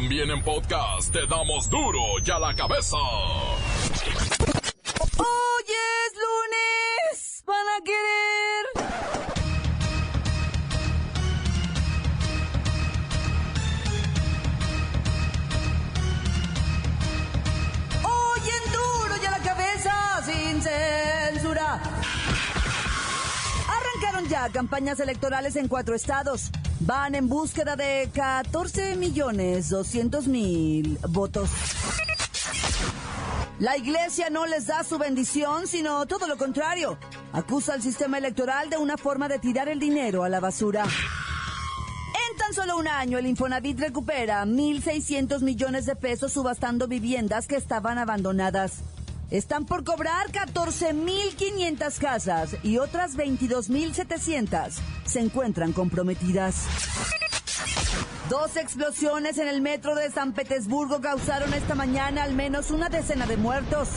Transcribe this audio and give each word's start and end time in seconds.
También 0.00 0.30
en 0.30 0.40
podcast 0.44 1.12
te 1.12 1.26
damos 1.26 1.68
duro 1.68 1.98
y 2.24 2.30
a 2.30 2.38
la 2.38 2.54
cabeza. 2.54 2.96
Hoy 5.16 5.64
es 5.66 6.12
lunes. 6.14 7.42
Van 7.44 7.66
a 7.66 7.80
querer. 7.84 8.64
Hoy 18.04 18.50
en 18.50 18.72
duro 18.72 19.16
y 19.20 19.26
a 19.26 19.30
la 19.32 19.40
cabeza 19.40 20.22
sin 20.24 20.62
censura. 20.62 21.82
Arrancaron 23.68 24.28
ya 24.28 24.48
campañas 24.50 25.00
electorales 25.00 25.56
en 25.56 25.66
cuatro 25.66 25.96
estados. 25.96 26.52
Van 26.88 27.14
en 27.14 27.28
búsqueda 27.28 27.76
de 27.76 28.08
14 28.14 28.96
millones 28.96 29.68
200 29.68 30.26
mil 30.26 30.98
votos. 31.10 31.50
La 33.58 33.76
iglesia 33.76 34.30
no 34.30 34.46
les 34.46 34.68
da 34.68 34.82
su 34.84 34.96
bendición, 34.96 35.66
sino 35.66 36.06
todo 36.06 36.26
lo 36.26 36.38
contrario. 36.38 36.96
Acusa 37.34 37.74
al 37.74 37.82
sistema 37.82 38.16
electoral 38.16 38.70
de 38.70 38.78
una 38.78 38.96
forma 38.96 39.28
de 39.28 39.38
tirar 39.38 39.68
el 39.68 39.78
dinero 39.78 40.24
a 40.24 40.30
la 40.30 40.40
basura. 40.40 40.84
En 40.84 42.38
tan 42.38 42.54
solo 42.54 42.78
un 42.78 42.88
año, 42.88 43.18
el 43.18 43.26
Infonavit 43.26 43.78
recupera 43.78 44.42
1.600 44.46 45.42
millones 45.42 45.84
de 45.84 45.94
pesos 45.94 46.32
subastando 46.32 46.88
viviendas 46.88 47.46
que 47.46 47.56
estaban 47.56 47.98
abandonadas. 47.98 48.78
Están 49.30 49.66
por 49.66 49.84
cobrar 49.84 50.32
14.500 50.32 51.98
casas 51.98 52.56
y 52.62 52.78
otras 52.78 53.14
22.700 53.14 54.72
se 55.04 55.20
encuentran 55.20 55.72
comprometidas. 55.72 56.66
Dos 58.30 58.56
explosiones 58.56 59.36
en 59.36 59.48
el 59.48 59.60
metro 59.60 59.94
de 59.94 60.10
San 60.10 60.32
Petersburgo 60.32 61.00
causaron 61.00 61.52
esta 61.52 61.74
mañana 61.74 62.22
al 62.22 62.34
menos 62.34 62.70
una 62.70 62.88
decena 62.88 63.26
de 63.26 63.36
muertos. 63.36 63.88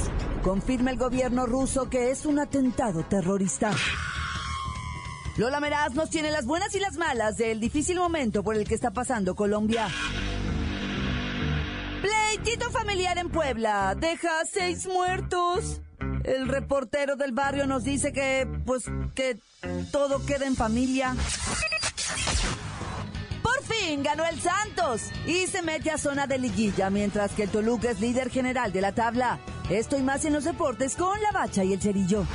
Confirma 0.43 0.91
el 0.91 0.97
gobierno 0.97 1.45
ruso 1.45 1.89
que 1.89 2.11
es 2.11 2.25
un 2.25 2.39
atentado 2.39 3.03
terrorista. 3.03 3.71
Lola 5.37 5.61
Meraz 5.61 5.93
nos 5.93 6.09
tiene 6.09 6.29
las 6.31 6.45
buenas 6.45 6.75
y 6.75 6.79
las 6.79 6.97
malas 6.97 7.37
del 7.37 7.61
difícil 7.61 7.97
momento 7.97 8.43
por 8.43 8.57
el 8.57 8.67
que 8.67 8.75
está 8.75 8.91
pasando 8.91 9.33
Colombia. 9.33 9.87
Pleitito 12.43 12.71
familiar 12.71 13.19
en 13.19 13.29
Puebla 13.29 13.93
deja 13.95 14.29
seis 14.51 14.87
muertos. 14.87 15.79
El 16.23 16.47
reportero 16.47 17.15
del 17.15 17.33
barrio 17.33 17.67
nos 17.67 17.83
dice 17.83 18.11
que, 18.11 18.47
pues, 18.65 18.85
que 19.13 19.37
todo 19.91 20.25
queda 20.25 20.47
en 20.47 20.55
familia. 20.55 21.15
Por 23.43 23.63
fin 23.63 24.01
ganó 24.01 24.25
el 24.25 24.41
Santos 24.41 25.03
y 25.27 25.45
se 25.45 25.61
mete 25.61 25.91
a 25.91 25.99
zona 25.99 26.25
de 26.25 26.39
liguilla, 26.39 26.89
mientras 26.89 27.31
que 27.33 27.43
el 27.43 27.49
Toluca 27.49 27.91
es 27.91 27.99
líder 27.99 28.31
general 28.31 28.73
de 28.73 28.81
la 28.81 28.93
tabla. 28.93 29.39
Esto 29.69 29.99
y 29.99 30.01
más 30.01 30.25
en 30.25 30.33
los 30.33 30.43
deportes 30.43 30.95
con 30.95 31.21
la 31.21 31.31
bacha 31.31 31.63
y 31.63 31.73
el 31.73 31.81
cerillo. 31.81 32.25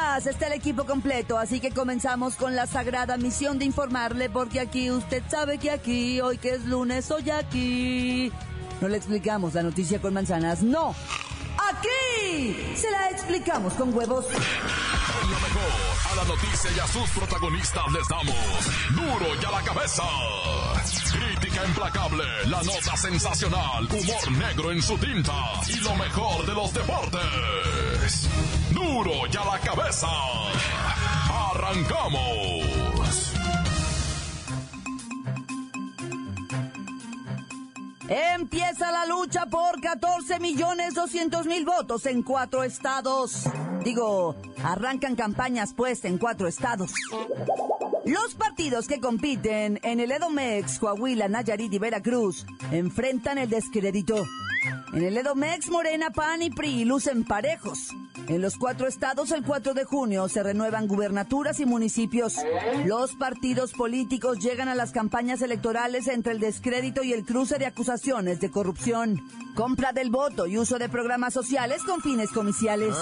Más 0.00 0.26
está 0.26 0.46
el 0.46 0.52
equipo 0.52 0.84
completo, 0.84 1.38
así 1.38 1.58
que 1.58 1.72
comenzamos 1.72 2.36
con 2.36 2.54
la 2.54 2.68
sagrada 2.68 3.16
misión 3.16 3.58
de 3.58 3.64
informarle, 3.64 4.30
porque 4.30 4.60
aquí 4.60 4.92
usted 4.92 5.24
sabe 5.28 5.58
que 5.58 5.72
aquí, 5.72 6.20
hoy 6.20 6.38
que 6.38 6.50
es 6.50 6.64
lunes, 6.66 7.10
hoy 7.10 7.30
aquí. 7.30 8.32
No 8.80 8.86
le 8.86 8.96
explicamos 8.96 9.54
la 9.54 9.64
noticia 9.64 10.00
con 10.00 10.14
manzanas, 10.14 10.62
no. 10.62 10.94
Aquí 11.68 12.76
se 12.76 12.88
la 12.92 13.10
explicamos 13.10 13.74
con 13.74 13.92
huevos. 13.92 14.26
A 16.10 16.14
la 16.14 16.24
noticia 16.24 16.70
y 16.76 16.78
a 16.78 16.86
sus 16.86 17.10
protagonistas 17.10 17.84
les 17.92 18.08
damos 18.08 18.36
duro 18.94 19.34
y 19.34 19.44
a 19.44 19.50
la 19.50 19.62
cabeza. 19.62 20.04
Crítica 21.10 21.66
implacable, 21.66 22.24
la 22.46 22.62
nota 22.62 22.96
sensacional, 22.96 23.88
humor 23.90 24.30
negro 24.30 24.70
en 24.70 24.80
su 24.80 24.96
tinta 24.96 25.34
y 25.66 25.80
lo 25.80 25.94
mejor 25.96 26.46
de 26.46 26.54
los 26.54 26.72
deportes. 26.72 27.97
Duro 28.70 29.12
y 29.30 29.36
a 29.36 29.44
la 29.44 29.58
cabeza. 29.60 30.08
Arrancamos. 31.52 32.88
Empieza 38.08 38.90
la 38.90 39.04
lucha 39.04 39.44
por 39.46 39.80
14 39.82 40.40
millones 40.40 40.94
200 40.94 41.46
mil 41.46 41.66
votos 41.66 42.06
en 42.06 42.22
cuatro 42.22 42.64
estados. 42.64 43.44
Digo, 43.84 44.36
arrancan 44.64 45.14
campañas 45.14 45.74
pues 45.76 46.04
en 46.06 46.16
cuatro 46.16 46.48
estados. 46.48 46.92
Los 48.06 48.34
partidos 48.34 48.88
que 48.88 49.00
compiten 49.00 49.80
en 49.82 50.00
el 50.00 50.10
Edomex, 50.12 50.78
Coahuila, 50.78 51.28
Nayarit 51.28 51.74
y 51.74 51.78
Veracruz 51.78 52.46
enfrentan 52.72 53.36
el 53.36 53.50
descrédito. 53.50 54.24
En 54.92 55.02
el 55.04 55.18
Edomex, 55.18 55.68
Morena, 55.68 56.10
PAN 56.10 56.42
y 56.42 56.50
PRI 56.50 56.84
lucen 56.84 57.24
parejos. 57.24 57.90
En 58.26 58.40
los 58.40 58.56
cuatro 58.56 58.86
estados, 58.86 59.30
el 59.32 59.44
4 59.44 59.74
de 59.74 59.84
junio, 59.84 60.28
se 60.28 60.42
renuevan 60.42 60.88
gubernaturas 60.88 61.60
y 61.60 61.66
municipios. 61.66 62.36
Los 62.84 63.14
partidos 63.14 63.72
políticos 63.72 64.38
llegan 64.38 64.68
a 64.68 64.74
las 64.74 64.92
campañas 64.92 65.42
electorales 65.42 66.08
entre 66.08 66.32
el 66.32 66.40
descrédito 66.40 67.02
y 67.02 67.12
el 67.12 67.24
cruce 67.24 67.58
de 67.58 67.66
acusaciones 67.66 68.40
de 68.40 68.50
corrupción, 68.50 69.20
compra 69.54 69.92
del 69.92 70.10
voto 70.10 70.46
y 70.46 70.58
uso 70.58 70.78
de 70.78 70.88
programas 70.88 71.34
sociales 71.34 71.82
con 71.84 72.00
fines 72.00 72.30
comiciales. 72.30 72.94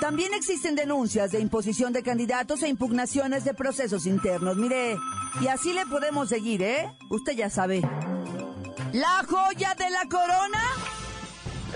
También 0.00 0.34
existen 0.34 0.74
denuncias 0.74 1.30
de 1.30 1.40
imposición 1.40 1.92
de 1.92 2.02
candidatos 2.02 2.62
e 2.62 2.68
impugnaciones 2.68 3.44
de 3.44 3.54
procesos 3.54 4.06
internos. 4.06 4.56
Mire, 4.56 4.96
y 5.40 5.46
así 5.46 5.72
le 5.72 5.86
podemos 5.86 6.28
seguir, 6.28 6.62
¿eh? 6.62 6.90
Usted 7.10 7.32
ya 7.32 7.48
sabe. 7.48 7.82
La 8.92 9.24
joya 9.28 9.74
de 9.74 9.90
la 9.90 10.08
corona. 10.08 10.77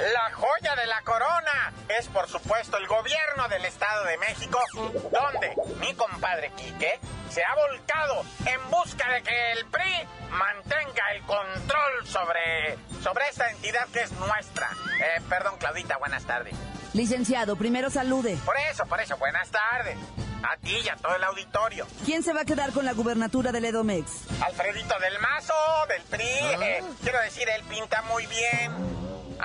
La 0.02 0.32
joya 0.34 0.74
de 0.74 0.86
la 0.86 1.00
corona 1.02 1.72
es 1.88 2.08
por 2.08 2.28
supuesto 2.28 2.76
el 2.76 2.86
gobierno 2.88 3.46
del 3.48 3.64
Estado 3.64 4.04
de 4.04 4.18
México, 4.18 4.58
donde 4.74 5.54
mi 5.78 5.94
compadre 5.94 6.50
Quique 6.56 6.98
se 7.30 7.44
ha 7.44 7.54
volcado 7.54 8.24
en 8.46 8.70
busca 8.70 9.08
de 9.12 9.22
que 9.22 9.52
el 9.52 9.64
PRI 9.66 10.08
mantenga 10.30 11.12
el 11.14 11.22
control 11.22 12.06
sobre, 12.06 12.76
sobre 13.02 13.28
esta 13.28 13.48
entidad 13.50 13.86
que 13.92 14.00
es 14.00 14.10
nuestra. 14.12 14.70
Eh, 14.98 15.20
perdón, 15.28 15.56
Claudita, 15.58 15.98
buenas 15.98 16.24
tardes. 16.24 16.54
Licenciado, 16.94 17.54
primero 17.56 17.88
salude. 17.88 18.36
Por 18.44 18.56
eso, 18.70 18.84
por 18.86 19.00
eso, 19.00 19.16
buenas 19.18 19.50
tardes. 19.50 19.96
A 20.42 20.56
ti 20.56 20.76
y 20.84 20.88
a 20.88 20.96
todo 20.96 21.14
el 21.14 21.22
auditorio. 21.22 21.86
¿Quién 22.04 22.24
se 22.24 22.32
va 22.32 22.40
a 22.40 22.44
quedar 22.44 22.72
con 22.72 22.84
la 22.84 22.92
gubernatura 22.94 23.52
del 23.52 23.66
Edomex? 23.66 24.10
Alfredito 24.42 24.98
del 24.98 25.16
Mazo, 25.20 25.54
del 25.88 26.02
PRI. 26.02 26.24
eh, 26.24 26.82
quiero 27.04 27.20
decir, 27.20 27.48
él 27.48 27.62
pinta 27.68 28.02
muy 28.02 28.26
bien. 28.26 28.72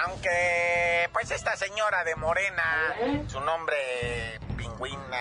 Aunque, 0.06 1.09
pues 1.12 1.31
esta 1.31 1.56
señora 1.56 2.03
de 2.03 2.16
Morena, 2.16 2.96
su 3.28 3.40
nombre 3.40 4.40
pingüina, 4.78 5.18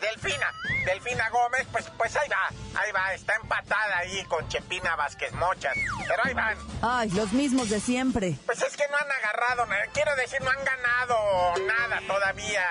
Delfina, 0.00 0.52
Delfina 0.84 1.28
Gómez, 1.30 1.66
pues, 1.72 1.90
pues 1.96 2.16
ahí 2.16 2.28
va, 2.28 2.80
ahí 2.80 2.92
va, 2.92 3.14
está 3.14 3.34
empatada 3.36 3.98
ahí 3.98 4.22
con 4.24 4.46
Chepina 4.48 4.96
Vázquez 4.96 5.32
Mochas, 5.32 5.74
pero 6.06 6.22
ahí 6.24 6.34
van. 6.34 6.56
Ay, 6.82 7.10
los 7.10 7.32
mismos 7.32 7.70
de 7.70 7.80
siempre. 7.80 8.36
Pues 8.46 8.62
es 8.62 8.76
que 8.76 8.86
no 8.88 8.96
han 8.96 9.10
agarrado, 9.10 9.66
nada, 9.66 9.82
quiero 9.92 10.14
decir, 10.16 10.40
no 10.42 10.50
han 10.50 10.64
ganado 10.64 11.66
nada 11.66 12.00
todavía 12.06 12.62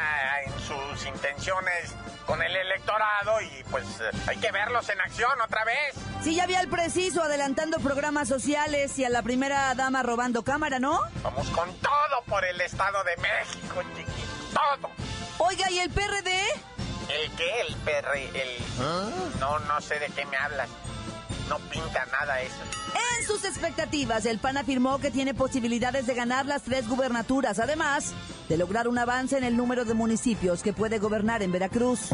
en 0.45 0.59
sus 0.59 1.05
intenciones 1.05 1.93
con 2.25 2.41
el 2.41 2.55
electorado 2.55 3.41
y 3.41 3.63
pues 3.71 3.85
hay 4.27 4.37
que 4.37 4.51
verlos 4.51 4.89
en 4.89 4.99
acción 5.01 5.39
otra 5.41 5.63
vez. 5.63 5.95
Sí, 6.21 6.35
ya 6.35 6.43
había 6.43 6.59
el 6.61 6.67
preciso 6.67 7.23
adelantando 7.23 7.79
programas 7.79 8.27
sociales 8.27 8.97
y 8.99 9.05
a 9.05 9.09
la 9.09 9.21
primera 9.21 9.73
dama 9.75 10.03
robando 10.03 10.43
cámara, 10.43 10.77
¿no? 10.79 11.01
Vamos 11.23 11.49
con 11.49 11.73
todo 11.79 12.23
por 12.27 12.43
el 12.45 12.59
Estado 12.61 13.03
de 13.03 13.15
México, 13.17 13.81
chiquito, 13.95 14.53
todo. 14.53 15.16
Oiga, 15.39 15.69
¿y 15.71 15.79
el 15.79 15.89
PRD? 15.89 16.31
¿El 17.09 17.31
qué? 17.37 17.61
El 17.67 17.75
perre, 17.77 18.29
el... 18.33 18.49
No, 19.39 19.59
no 19.59 19.81
sé 19.81 19.99
de 19.99 20.07
qué 20.07 20.25
me 20.25 20.37
hablas. 20.37 20.69
No 21.47 21.59
pinta 21.59 22.05
nada 22.11 22.41
eso. 22.41 22.55
En 23.19 23.25
sus 23.25 23.45
expectativas, 23.45 24.25
el 24.25 24.39
PAN 24.39 24.57
afirmó 24.57 24.99
que 24.99 25.11
tiene 25.11 25.33
posibilidades 25.33 26.05
de 26.05 26.13
ganar 26.13 26.45
las 26.45 26.63
tres 26.63 26.87
gubernaturas, 26.89 27.59
además 27.59 28.13
de 28.49 28.57
lograr 28.57 28.87
un 28.87 28.97
avance 28.97 29.37
en 29.37 29.43
el 29.43 29.55
número 29.55 29.85
de 29.85 29.93
municipios 29.93 30.61
que 30.61 30.73
puede 30.73 30.99
gobernar 30.99 31.43
en 31.43 31.51
Veracruz. 31.51 32.09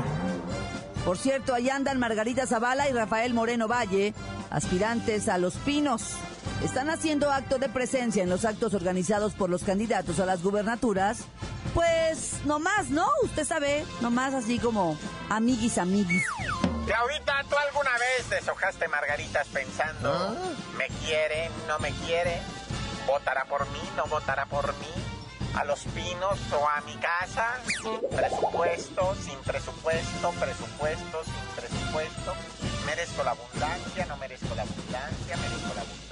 Por 1.05 1.17
cierto, 1.17 1.53
ahí 1.53 1.69
andan 1.69 1.99
Margarita 1.99 2.45
Zavala 2.45 2.87
y 2.89 2.93
Rafael 2.93 3.33
Moreno 3.33 3.67
Valle, 3.67 4.13
aspirantes 4.51 5.27
a 5.27 5.37
Los 5.37 5.55
Pinos. 5.55 6.13
Están 6.63 6.89
haciendo 6.89 7.31
acto 7.31 7.57
de 7.57 7.69
presencia 7.69 8.23
en 8.23 8.29
los 8.29 8.45
actos 8.45 8.73
organizados 8.73 9.33
por 9.33 9.49
los 9.49 9.63
candidatos 9.63 10.19
a 10.19 10.25
las 10.25 10.43
gubernaturas. 10.43 11.25
Pues, 11.73 12.45
nomás, 12.45 12.89
¿no? 12.89 13.07
Usted 13.23 13.45
sabe, 13.45 13.85
nomás 14.01 14.33
así 14.33 14.59
como 14.59 14.97
amiguis, 15.29 15.77
amiguis. 15.77 16.23
Claudita, 16.85 17.43
¿tú 17.49 17.55
alguna 17.55 17.91
vez 17.97 18.29
deshojaste 18.29 18.87
margaritas 18.87 19.47
pensando, 19.47 20.35
¿me 20.77 20.87
quiere, 21.05 21.49
no 21.67 21.79
me 21.79 21.91
quiere? 22.05 22.41
¿Votará 23.07 23.45
por 23.45 23.67
mí, 23.69 23.79
no 23.95 24.05
votará 24.05 24.45
por 24.45 24.73
mí? 24.77 24.93
¿A 25.55 25.63
los 25.63 25.79
pinos 25.95 26.39
o 26.51 26.67
a 26.67 26.81
mi 26.81 26.95
casa? 26.95 27.59
Presupuesto, 28.15 29.15
sin 29.23 29.37
presupuesto, 29.39 30.31
presupuesto, 30.31 31.23
sin 31.23 31.55
presupuesto. 31.55 32.33
¿Merezco 32.85 33.23
la 33.23 33.31
abundancia, 33.31 34.05
no 34.07 34.17
merezco 34.17 34.53
la 34.55 34.63
abundancia, 34.63 35.37
merezco 35.37 35.73
la 35.73 35.81
abundancia? 35.81 36.03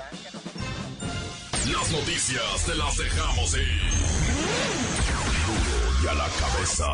las 1.71 1.91
noticias 1.91 2.65
te 2.65 2.75
las 2.75 2.97
dejamos 2.97 3.53
ir. 3.53 4.90
A 6.09 6.13
la 6.15 6.27
cabeza. 6.39 6.85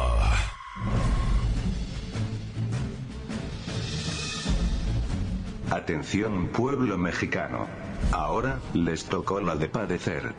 Atención 5.72 6.50
pueblo 6.50 6.98
mexicano. 6.98 7.87
Ahora, 8.12 8.60
les 8.74 9.06
tocó 9.06 9.40
la 9.42 9.56
de 9.56 9.70
padecer. 9.70 10.34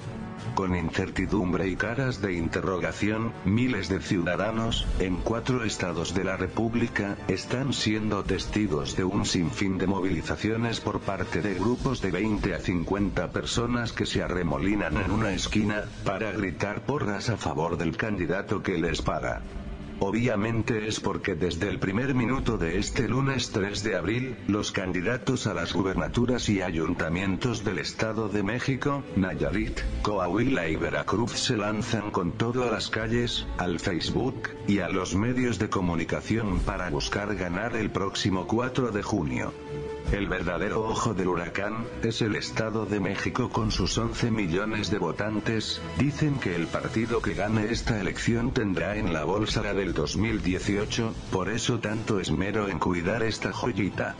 Con 0.55 0.75
incertidumbre 0.75 1.69
y 1.69 1.77
caras 1.77 2.21
de 2.21 2.33
interrogación, 2.33 3.33
miles 3.45 3.89
de 3.89 4.01
ciudadanos, 4.01 4.87
en 4.99 5.17
cuatro 5.17 5.65
estados 5.65 6.15
de 6.15 6.25
la 6.25 6.37
República, 6.37 7.17
están 7.29 7.73
siendo 7.73 8.25
testigos 8.25 8.97
de 8.97 9.05
un 9.05 9.25
sinfín 9.27 9.79
de 9.79 9.87
movilizaciones 9.87 10.81
por 10.81 11.01
parte 11.01 11.43
de 11.43 11.55
grupos 11.55 12.01
de 12.01 12.11
20 12.11 12.55
a 12.55 12.61
50 12.61 13.31
personas 13.31 13.93
que 13.93 14.07
se 14.07 14.23
arremolinan 14.23 14.97
en 14.97 15.11
una 15.11 15.33
esquina, 15.33 15.85
para 16.05 16.33
gritar 16.33 16.83
porras 16.83 17.29
a 17.29 17.37
favor 17.37 17.77
del 17.77 17.97
candidato 17.97 18.63
que 18.63 18.79
les 18.79 19.03
paga. 19.03 19.43
Obviamente 20.00 20.87
es 20.87 21.00
porque 21.00 21.35
desde 21.35 21.69
el 21.69 21.81
primer 21.81 22.15
minuto 22.15 22.56
de 22.56 22.79
este 22.79 23.09
lunes 23.09 23.50
3 23.50 23.83
de 23.83 23.97
abril, 23.97 24.37
los 24.47 24.71
candidatos 24.71 25.49
a 25.49 25.55
las 25.55 25.73
gubernaturas 25.73 26.49
y 26.49 26.62
ayuntamientos 26.62 27.65
del 27.65 27.79
Estado 27.79 28.29
de 28.29 28.45
México, 28.45 29.03
Nayarit, 29.17 29.81
Coahuila 30.03 30.69
y 30.69 30.77
Veracruz 30.77 31.33
se 31.33 31.56
lanzan 31.56 32.12
con 32.12 32.33
todo 32.33 32.69
a 32.69 32.71
las 32.71 32.89
calles, 32.91 33.47
al 33.59 33.81
Facebook, 33.81 34.50
y 34.69 34.79
a 34.79 34.89
los 34.89 35.17
medios 35.17 35.59
de 35.59 35.69
comunicación 35.69 36.61
para 36.61 36.91
buscar 36.91 37.35
ganar 37.35 37.75
el 37.75 37.91
próximo 37.91 38.47
4 38.47 38.93
de 38.93 39.03
junio. 39.03 39.53
El 40.11 40.27
verdadero 40.27 40.85
ojo 40.85 41.13
del 41.13 41.29
huracán, 41.29 41.85
es 42.03 42.23
el 42.23 42.35
Estado 42.35 42.87
de 42.87 42.99
México 42.99 43.51
con 43.51 43.71
sus 43.71 43.99
11 43.99 44.31
millones 44.31 44.91
de 44.91 44.97
votantes, 44.97 45.83
dicen 45.99 46.39
que 46.39 46.57
el 46.57 46.67
partido 46.67 47.21
que 47.21 47.35
gane 47.35 47.71
esta 47.71 48.01
elección 48.01 48.53
tendrá 48.53 48.97
en 48.97 49.13
la 49.13 49.25
bolsa 49.25 49.63
la 49.63 49.75
del 49.75 49.93
2018, 49.93 51.13
por 51.31 51.51
eso 51.51 51.79
tanto 51.81 52.21
esmero 52.21 52.69
en 52.69 52.79
cuidar 52.79 53.23
esta 53.23 53.53
joyita. 53.53 54.17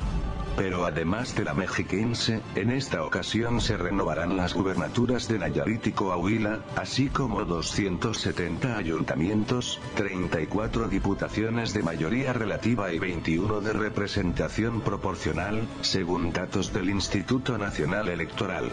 Pero 0.58 0.84
además 0.87 1.37
de 1.37 1.44
la 1.44 1.55
mexiquense, 1.55 2.43
en 2.56 2.70
esta 2.70 3.05
ocasión 3.05 3.60
se 3.60 3.76
renovarán 3.76 4.37
las 4.37 4.55
gubernaturas 4.55 5.28
de 5.28 5.38
Nayarit 5.38 5.87
y 5.87 5.93
Coahuila, 5.93 6.64
así 6.75 7.08
como 7.10 7.44
270 7.44 8.76
ayuntamientos, 8.76 9.81
34 9.94 10.88
diputaciones 10.88 11.75
de 11.75 11.84
mayoría 11.84 12.32
relativa 12.32 12.93
y 12.93 12.99
21 12.99 13.60
de 13.60 13.72
representación 13.72 14.81
proporcional, 14.81 15.62
según 15.81 16.32
datos 16.32 16.72
del 16.72 16.90
Instituto 16.90 17.56
Nacional 17.56 18.08
Electoral. 18.08 18.72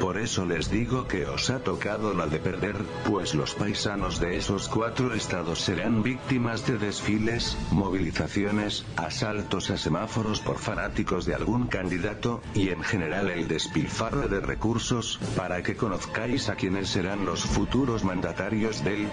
Por 0.00 0.18
eso 0.18 0.44
les 0.44 0.70
digo 0.70 1.08
que 1.08 1.24
os 1.24 1.48
ha 1.48 1.60
tocado 1.60 2.12
la 2.12 2.26
de 2.26 2.40
perder, 2.40 2.76
pues 3.06 3.34
los 3.34 3.54
paisanos 3.54 4.20
de 4.20 4.36
esos 4.36 4.68
cuatro 4.68 5.14
estados 5.14 5.60
serán 5.60 6.02
víctimas 6.02 6.66
de 6.66 6.76
desfiles, 6.76 7.56
movilizaciones, 7.70 8.84
asaltos 8.96 9.70
a 9.70 9.78
semáforos 9.78 10.40
por 10.40 10.58
fanáticos 10.58 11.05
de 11.06 11.34
algún 11.36 11.68
candidato, 11.68 12.42
y 12.52 12.70
en 12.70 12.82
general 12.82 13.30
el 13.30 13.46
despilfarro 13.46 14.26
de 14.26 14.40
recursos, 14.40 15.20
para 15.36 15.62
que 15.62 15.76
conozcáis 15.76 16.48
a 16.48 16.56
quienes 16.56 16.88
serán 16.88 17.24
los 17.24 17.42
futuros 17.42 18.02
mandatarios 18.02 18.82
del 18.82 19.06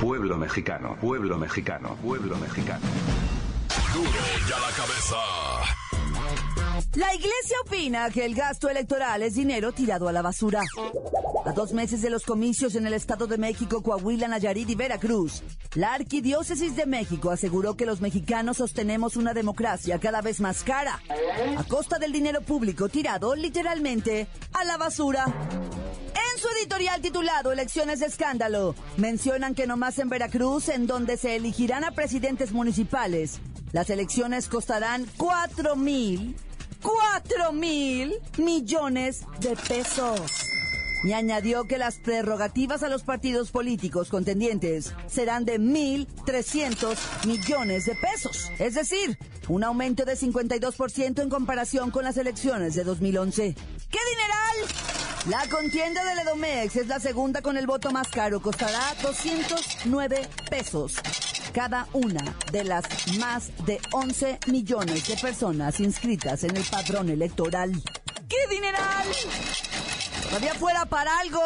pueblo 0.00 0.38
mexicano, 0.38 0.96
pueblo 0.98 1.36
mexicano, 1.36 1.96
pueblo 2.02 2.38
mexicano. 2.38 2.86
La 6.96 7.14
iglesia 7.14 7.56
opina 7.64 8.10
que 8.10 8.24
el 8.24 8.34
gasto 8.34 8.68
electoral 8.68 9.22
es 9.22 9.36
dinero 9.36 9.70
tirado 9.70 10.08
a 10.08 10.12
la 10.12 10.22
basura. 10.22 10.60
A 11.46 11.52
dos 11.52 11.72
meses 11.72 12.02
de 12.02 12.10
los 12.10 12.24
comicios 12.24 12.74
en 12.74 12.84
el 12.84 12.94
Estado 12.94 13.28
de 13.28 13.38
México, 13.38 13.80
Coahuila, 13.80 14.26
Nayarit 14.26 14.68
y 14.68 14.74
Veracruz, 14.74 15.44
la 15.74 15.94
Arquidiócesis 15.94 16.74
de 16.74 16.86
México 16.86 17.30
aseguró 17.30 17.76
que 17.76 17.86
los 17.86 18.00
mexicanos 18.00 18.56
sostenemos 18.56 19.14
una 19.14 19.34
democracia 19.34 20.00
cada 20.00 20.20
vez 20.20 20.40
más 20.40 20.64
cara, 20.64 21.00
a 21.56 21.62
costa 21.62 22.00
del 22.00 22.10
dinero 22.10 22.40
público 22.40 22.88
tirado 22.88 23.36
literalmente 23.36 24.26
a 24.52 24.64
la 24.64 24.76
basura. 24.76 25.26
En 25.26 26.40
su 26.40 26.48
editorial 26.58 27.00
titulado 27.00 27.52
Elecciones 27.52 28.00
de 28.00 28.06
Escándalo, 28.06 28.74
mencionan 28.96 29.54
que 29.54 29.68
nomás 29.68 30.00
en 30.00 30.08
Veracruz, 30.08 30.68
en 30.68 30.88
donde 30.88 31.16
se 31.16 31.36
elegirán 31.36 31.84
a 31.84 31.92
presidentes 31.92 32.50
municipales, 32.50 33.38
las 33.70 33.90
elecciones 33.90 34.48
costarán 34.48 35.06
4 35.16 35.76
mil 35.76 36.34
4 36.82 37.52
mil 37.52 38.14
millones 38.38 39.24
de 39.40 39.56
pesos. 39.56 40.20
Y 41.02 41.12
añadió 41.12 41.64
que 41.64 41.78
las 41.78 41.96
prerrogativas 41.96 42.82
a 42.82 42.88
los 42.88 43.02
partidos 43.02 43.50
políticos 43.50 44.10
contendientes 44.10 44.92
serán 45.06 45.46
de 45.46 45.58
1.300 45.58 47.26
millones 47.26 47.86
de 47.86 47.94
pesos. 47.94 48.50
Es 48.58 48.74
decir, 48.74 49.18
un 49.48 49.64
aumento 49.64 50.04
de 50.04 50.12
52% 50.12 51.22
en 51.22 51.30
comparación 51.30 51.90
con 51.90 52.04
las 52.04 52.18
elecciones 52.18 52.74
de 52.74 52.84
2011. 52.84 53.54
¡Qué 53.90 53.98
dineral! 54.10 54.40
La 55.28 55.48
contienda 55.48 56.04
del 56.04 56.18
Edomex 56.18 56.76
es 56.76 56.86
la 56.86 57.00
segunda 57.00 57.40
con 57.40 57.56
el 57.56 57.66
voto 57.66 57.90
más 57.90 58.08
caro. 58.08 58.40
Costará 58.40 58.94
209 59.02 60.28
pesos 60.50 60.96
cada 61.52 61.86
una 61.92 62.36
de 62.52 62.64
las 62.64 62.84
más 63.18 63.50
de 63.64 63.80
11 63.92 64.38
millones 64.46 65.06
de 65.06 65.16
personas 65.16 65.80
inscritas 65.80 66.44
en 66.44 66.56
el 66.56 66.64
padrón 66.64 67.08
electoral. 67.08 67.72
¡Qué 68.28 68.54
dineral! 68.54 69.06
Todavía 70.28 70.54
fuera 70.54 70.86
para 70.86 71.18
algo. 71.18 71.40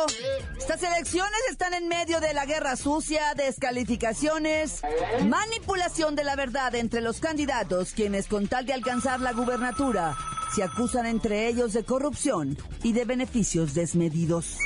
Estas 0.59 0.83
elecciones 0.83 1.41
están 1.51 1.73
en 1.73 1.89
medio 1.89 2.21
de 2.21 2.35
la 2.35 2.45
guerra 2.45 2.77
sucia, 2.77 3.33
descalificaciones, 3.35 4.83
manipulación 5.27 6.15
de 6.15 6.25
la 6.25 6.37
verdad 6.37 6.75
entre 6.75 7.01
los 7.01 7.21
candidatos, 7.21 7.93
quienes 7.93 8.27
con 8.27 8.47
tal 8.47 8.67
de 8.67 8.75
alcanzar 8.75 9.21
la 9.21 9.33
gubernatura 9.33 10.15
se 10.55 10.63
acusan 10.63 11.07
entre 11.07 11.49
ellos 11.49 11.73
de 11.73 11.85
corrupción 11.85 12.57
y 12.83 12.93
de 12.93 13.05
beneficios 13.05 13.75
desmedidos. 13.75 14.59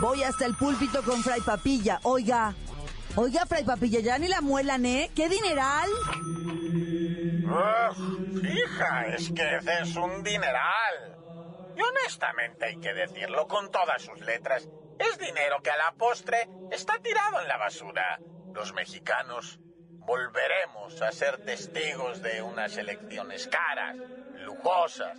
Voy 0.00 0.22
hasta 0.22 0.46
el 0.46 0.54
púlpito 0.54 1.02
con 1.02 1.22
Fray 1.22 1.40
Papilla. 1.40 1.98
Oiga, 2.04 2.54
Oiga, 3.16 3.46
Fray 3.46 3.64
Papilla, 3.64 4.00
ya 4.00 4.18
ni 4.18 4.28
la 4.28 4.40
muelan, 4.40 4.84
¿eh? 4.86 5.10
¡Qué 5.14 5.28
dineral! 5.28 5.88
Uf, 7.44 7.98
hija, 8.44 9.06
es 9.08 9.32
que 9.32 9.56
es 9.80 9.96
un 9.96 10.22
dineral. 10.22 11.16
Y 11.76 11.80
honestamente 11.80 12.66
hay 12.66 12.76
que 12.76 12.92
decirlo 12.94 13.46
con 13.48 13.70
todas 13.70 14.02
sus 14.02 14.20
letras. 14.20 14.68
Es 14.98 15.18
dinero 15.18 15.60
que 15.62 15.70
a 15.70 15.76
la 15.76 15.92
postre 15.96 16.48
está 16.70 16.98
tirado 17.00 17.40
en 17.40 17.48
la 17.48 17.56
basura. 17.56 18.20
Los 18.52 18.72
mexicanos 18.74 19.58
volveremos 20.06 21.00
a 21.02 21.12
ser 21.12 21.38
testigos 21.44 22.22
de 22.22 22.42
unas 22.42 22.76
elecciones 22.76 23.48
caras, 23.48 23.96
lujosas, 24.34 25.18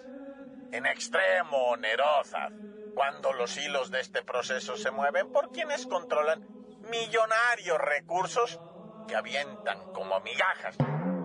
en 0.72 0.86
extremo 0.86 1.70
onerosas, 1.70 2.54
cuando 2.94 3.34
los 3.34 3.58
hilos 3.58 3.92
de 3.92 4.02
este 4.02 4.22
proceso 4.24 4.76
se 4.78 4.92
mueven 4.92 5.32
por 5.32 5.52
quienes 5.52 5.86
controlan 5.86 6.44
millonarios 6.90 7.78
recursos 7.80 8.60
que 9.08 9.16
avientan 9.16 9.92
como 9.94 10.20
migajas. 10.22 10.76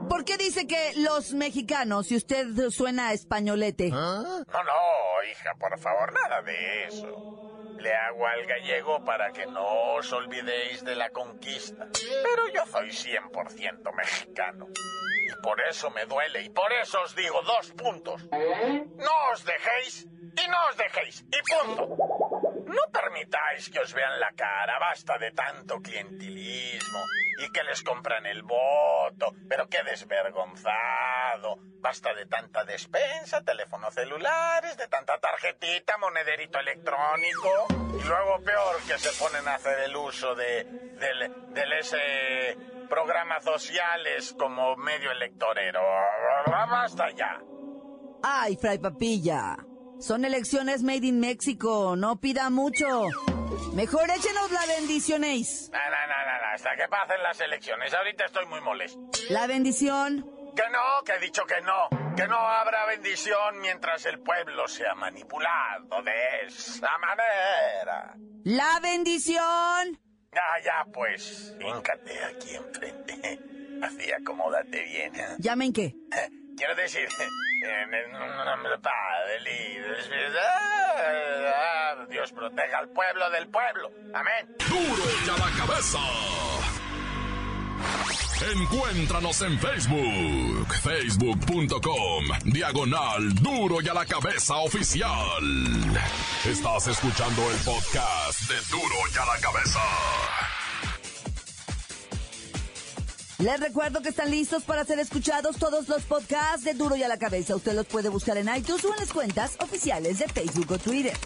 ¿Por 0.08 0.24
qué 0.24 0.36
dice 0.36 0.66
que 0.66 0.92
los 0.96 1.32
mexicanos, 1.32 2.06
si 2.08 2.16
usted 2.16 2.46
suena 2.70 3.12
españolete? 3.12 3.88
No, 3.88 4.44
no, 4.44 5.22
hija, 5.30 5.54
por 5.58 5.78
favor, 5.78 6.12
nada 6.12 6.42
de 6.42 6.84
eso. 6.84 7.08
Le 7.78 7.92
hago 7.92 8.26
al 8.26 8.46
gallego 8.46 9.04
para 9.04 9.32
que 9.32 9.46
no 9.46 9.94
os 9.94 10.12
olvidéis 10.12 10.84
de 10.84 10.94
la 10.94 11.10
conquista. 11.10 11.88
Pero 11.92 12.48
yo 12.54 12.64
soy 12.70 12.88
100% 12.90 13.94
mexicano. 13.94 14.68
Y 14.68 15.42
por 15.42 15.60
eso 15.62 15.90
me 15.90 16.04
duele, 16.06 16.42
y 16.42 16.50
por 16.50 16.72
eso 16.72 17.00
os 17.02 17.14
digo 17.16 17.42
dos 17.42 17.72
puntos. 17.72 18.22
No 18.30 19.30
os 19.32 19.44
dejéis, 19.44 20.06
y 20.06 20.48
no 20.48 20.56
os 20.70 20.76
dejéis, 20.76 21.24
y 21.32 21.66
punto. 21.66 22.13
No 22.74 22.90
permitáis 22.92 23.70
que 23.70 23.78
os 23.78 23.92
vean 23.94 24.18
la 24.18 24.32
cara, 24.32 24.78
basta 24.80 25.16
de 25.18 25.30
tanto 25.30 25.80
clientelismo 25.80 27.00
y 27.38 27.50
que 27.52 27.62
les 27.62 27.82
compran 27.82 28.26
el 28.26 28.42
voto, 28.42 29.32
pero 29.48 29.68
qué 29.68 29.82
desvergonzado. 29.84 31.58
Basta 31.80 32.14
de 32.14 32.26
tanta 32.26 32.64
despensa, 32.64 33.44
teléfonos 33.44 33.94
celulares, 33.94 34.76
de 34.76 34.88
tanta 34.88 35.18
tarjetita, 35.18 35.98
monederito 35.98 36.58
electrónico 36.58 37.66
y 37.98 38.02
luego 38.02 38.42
peor 38.42 38.76
que 38.86 38.98
se 38.98 39.12
ponen 39.22 39.46
a 39.46 39.54
hacer 39.54 39.78
el 39.80 39.94
uso 39.96 40.34
de 40.34 40.66
del, 40.94 41.30
del 41.50 41.72
ese 41.74 42.58
programas 42.88 43.44
sociales 43.44 44.34
como 44.38 44.76
medio 44.76 45.10
electorero. 45.12 45.82
Basta 46.46 47.10
ya. 47.10 47.40
Ay, 48.22 48.56
Fray 48.56 48.78
Papilla. 48.78 49.56
Son 50.00 50.24
elecciones 50.24 50.82
made 50.82 51.06
in 51.06 51.20
México, 51.20 51.96
no 51.96 52.16
pida 52.16 52.50
mucho. 52.50 53.08
Mejor 53.74 54.10
échenos 54.10 54.50
la 54.50 54.66
bendición, 54.66 55.24
Ace. 55.24 55.70
No, 55.72 55.78
no, 55.78 56.06
no, 56.06 56.24
no, 56.24 56.54
hasta 56.54 56.76
que 56.76 56.88
pasen 56.88 57.22
las 57.22 57.40
elecciones. 57.40 57.94
Ahorita 57.94 58.24
estoy 58.26 58.46
muy 58.46 58.60
molesto. 58.60 59.00
La 59.30 59.46
bendición. 59.46 60.30
Que 60.54 60.62
no, 60.70 61.04
que 61.04 61.12
he 61.12 61.18
dicho 61.18 61.44
que 61.46 61.60
no. 61.62 61.88
que 62.14 62.28
no 62.28 62.36
habrá 62.36 62.86
bendición 62.86 63.60
mientras 63.60 64.04
el 64.06 64.20
pueblo 64.20 64.68
sea 64.68 64.94
manipulado 64.94 66.02
de 66.02 66.46
esa 66.46 66.96
manera. 66.98 68.14
La 68.44 68.78
bendición. 68.80 69.98
Ya, 70.32 70.64
ya, 70.64 70.84
pues, 70.92 71.54
híncate 71.60 72.24
aquí 72.24 72.56
enfrente. 72.56 73.40
Así, 73.82 74.12
acomódate 74.12 74.82
bien. 74.84 75.12
¿Llamen 75.38 75.72
qué? 75.72 75.94
Quiero 76.56 76.74
decir, 76.76 77.08
Dios 82.08 82.32
proteja 82.32 82.78
al 82.78 82.88
pueblo 82.88 83.30
del 83.30 83.48
pueblo. 83.48 83.90
Amén. 84.14 84.56
Duro 84.68 85.02
y 85.26 85.28
a 85.28 85.36
la 85.36 85.50
cabeza. 85.56 85.98
Encuéntranos 88.52 89.40
en 89.42 89.58
Facebook, 89.58 90.74
facebook.com, 90.82 92.24
diagonal 92.44 93.34
duro 93.36 93.80
y 93.80 93.88
a 93.88 93.94
la 93.94 94.04
cabeza 94.04 94.56
oficial. 94.56 95.10
Estás 96.44 96.88
escuchando 96.88 97.50
el 97.50 97.56
podcast 97.58 98.40
de 98.48 98.56
duro 98.70 98.96
y 99.12 99.18
a 99.18 99.24
la 99.24 99.40
cabeza. 99.40 99.80
Les 103.38 103.58
recuerdo 103.58 104.00
que 104.00 104.10
están 104.10 104.30
listos 104.30 104.62
para 104.62 104.84
ser 104.84 105.00
escuchados 105.00 105.56
todos 105.56 105.88
los 105.88 106.04
podcasts 106.04 106.64
de 106.64 106.74
Duro 106.74 106.94
y 106.94 107.02
a 107.02 107.08
la 107.08 107.18
Cabeza. 107.18 107.56
Usted 107.56 107.74
los 107.74 107.86
puede 107.86 108.08
buscar 108.08 108.36
en 108.36 108.48
iTunes 108.54 108.84
o 108.84 108.92
en 108.92 109.00
las 109.00 109.12
cuentas 109.12 109.56
oficiales 109.58 110.20
de 110.20 110.28
Facebook 110.28 110.70
o 110.70 110.78
Twitter. 110.78 111.16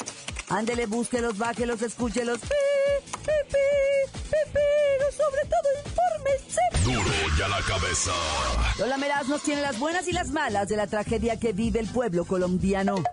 Ándele, 0.49 0.87
búsquelos, 0.87 1.37
bájelos, 1.37 1.83
escúchelos. 1.83 2.41
Pi, 2.41 2.49
pi, 2.49 3.33
pi, 3.51 3.53
pi, 3.53 4.39
pero 4.53 5.13
sobre 5.13 5.43
todo 5.45 5.69
infórmese. 5.85 6.61
Duro 6.85 7.15
y 7.39 7.43
a 7.43 7.49
la 7.49 7.61
cabeza. 7.61 8.13
Lola 8.79 8.97
Meraz 8.97 9.29
nos 9.29 9.43
tiene 9.43 9.61
las 9.61 9.79
buenas 9.79 10.09
y 10.09 10.13
las 10.13 10.31
malas 10.31 10.69
de 10.69 10.77
la 10.77 10.87
tragedia 10.87 11.39
que 11.39 11.53
vive 11.53 11.79
el 11.79 11.89
pueblo 11.89 12.25
colombiano. 12.25 13.05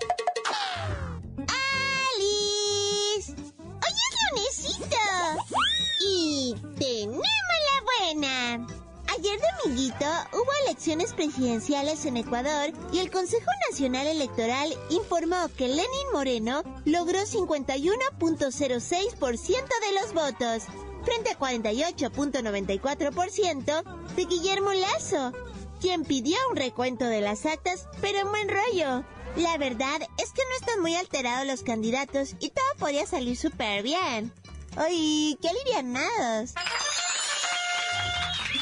Elecciones 10.85 11.13
presidenciales 11.13 12.05
en 12.05 12.17
Ecuador 12.17 12.71
y 12.91 12.99
el 12.99 13.09
Consejo 13.09 13.49
Nacional 13.71 14.05
Electoral 14.05 14.71
informó 14.91 15.47
que 15.57 15.67
Lenin 15.67 16.11
Moreno 16.13 16.61
logró 16.85 17.21
51.06% 17.21 19.17
de 19.17 19.91
los 19.99 20.13
votos, 20.13 20.65
frente 21.03 21.31
a 21.31 21.39
48.94% 21.39 23.83
de 24.15 24.25
Guillermo 24.25 24.73
Lazo, 24.73 25.33
quien 25.81 26.03
pidió 26.03 26.37
un 26.51 26.57
recuento 26.57 27.05
de 27.05 27.21
las 27.21 27.47
actas, 27.47 27.87
pero 27.99 28.19
en 28.19 28.29
buen 28.29 28.47
rollo. 28.47 29.03
La 29.37 29.57
verdad 29.57 30.01
es 30.19 30.33
que 30.33 30.43
no 30.43 30.55
están 30.59 30.81
muy 30.81 30.93
alterados 30.95 31.47
los 31.47 31.63
candidatos 31.63 32.35
y 32.39 32.49
todo 32.49 32.75
podía 32.77 33.07
salir 33.07 33.37
súper 33.37 33.81
bien. 33.81 34.31
¡Ay, 34.75 35.35
qué 35.41 35.49
alivianados! 35.49 36.53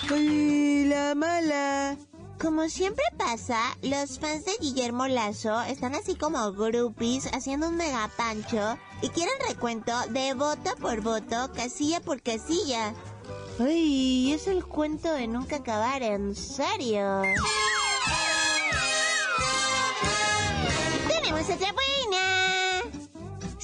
¡Ay, 0.09 0.85
la 0.85 1.15
mala! 1.15 1.97
Como 2.39 2.67
siempre 2.67 3.03
pasa, 3.17 3.77
los 3.81 4.19
fans 4.19 4.45
de 4.45 4.51
Guillermo 4.59 5.07
Lazo 5.07 5.61
están 5.61 5.95
así 5.95 6.15
como 6.15 6.51
groupies 6.51 7.27
haciendo 7.33 7.69
un 7.69 7.77
mega 7.77 8.09
pancho 8.17 8.77
y 9.01 9.09
quieren 9.09 9.33
recuento 9.47 9.93
de 10.09 10.33
voto 10.33 10.75
por 10.81 11.01
voto, 11.01 11.51
casilla 11.53 12.01
por 12.01 12.21
casilla. 12.21 12.93
¡Ay, 13.59 14.33
es 14.33 14.47
el 14.47 14.65
cuento 14.65 15.13
de 15.13 15.27
nunca 15.27 15.57
acabar, 15.57 16.01
en 16.01 16.35
serio! 16.35 17.21
¡Tenemos 21.07 21.43
otra 21.43 21.71
buena! 21.71 21.92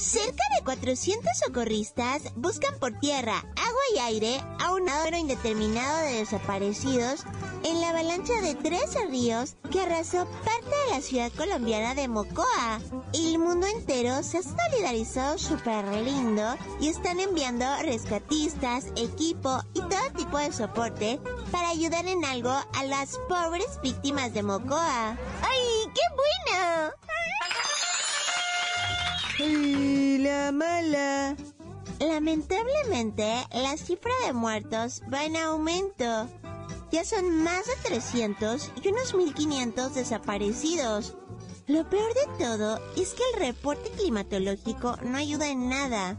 Cerca 0.09 0.43
de 0.57 0.63
400 0.63 1.37
socorristas 1.45 2.33
buscan 2.35 2.73
por 2.79 2.99
tierra, 2.99 3.45
agua 3.55 3.81
y 3.93 3.99
aire 3.99 4.43
a 4.57 4.73
un 4.73 4.85
número 4.85 5.15
indeterminado 5.17 5.99
de 5.99 6.13
desaparecidos 6.13 7.25
en 7.63 7.79
la 7.79 7.91
avalancha 7.91 8.41
de 8.41 8.55
tres 8.55 8.97
ríos 9.07 9.55
que 9.69 9.81
arrasó 9.81 10.25
parte 10.43 10.75
de 10.87 10.95
la 10.95 11.01
ciudad 11.01 11.31
colombiana 11.33 11.93
de 11.93 12.07
Mocoa. 12.07 12.79
El 13.13 13.37
mundo 13.37 13.67
entero 13.67 14.23
se 14.23 14.39
ha 14.39 14.41
solidarizado 14.41 15.37
súper 15.37 15.85
lindo 15.85 16.55
y 16.81 16.87
están 16.87 17.19
enviando 17.19 17.67
rescatistas, 17.83 18.87
equipo 18.95 19.61
y 19.75 19.81
todo 19.81 20.11
tipo 20.17 20.39
de 20.39 20.51
soporte 20.51 21.19
para 21.51 21.69
ayudar 21.69 22.07
en 22.07 22.25
algo 22.25 22.49
a 22.49 22.83
las 22.85 23.15
pobres 23.29 23.79
víctimas 23.83 24.33
de 24.33 24.41
Mocoa. 24.41 25.19
¡Ay, 25.43 25.91
qué 25.93 26.01
bueno! 26.15 26.93
¡Ay, 30.29 30.35
la 30.35 30.51
mala! 30.51 31.35
Lamentablemente, 31.99 33.47
la 33.51 33.75
cifra 33.77 34.11
de 34.25 34.33
muertos 34.33 35.01
va 35.11 35.25
en 35.25 35.35
aumento. 35.35 36.29
Ya 36.91 37.03
son 37.03 37.43
más 37.43 37.65
de 37.65 37.73
300 37.83 38.71
y 38.83 38.89
unos 38.89 39.15
1500 39.15 39.95
desaparecidos. 39.95 41.15
Lo 41.67 41.89
peor 41.89 42.13
de 42.13 42.45
todo 42.45 42.79
es 42.95 43.13
que 43.13 43.23
el 43.33 43.47
reporte 43.47 43.89
climatológico 43.91 44.97
no 45.03 45.17
ayuda 45.17 45.49
en 45.49 45.67
nada, 45.67 46.15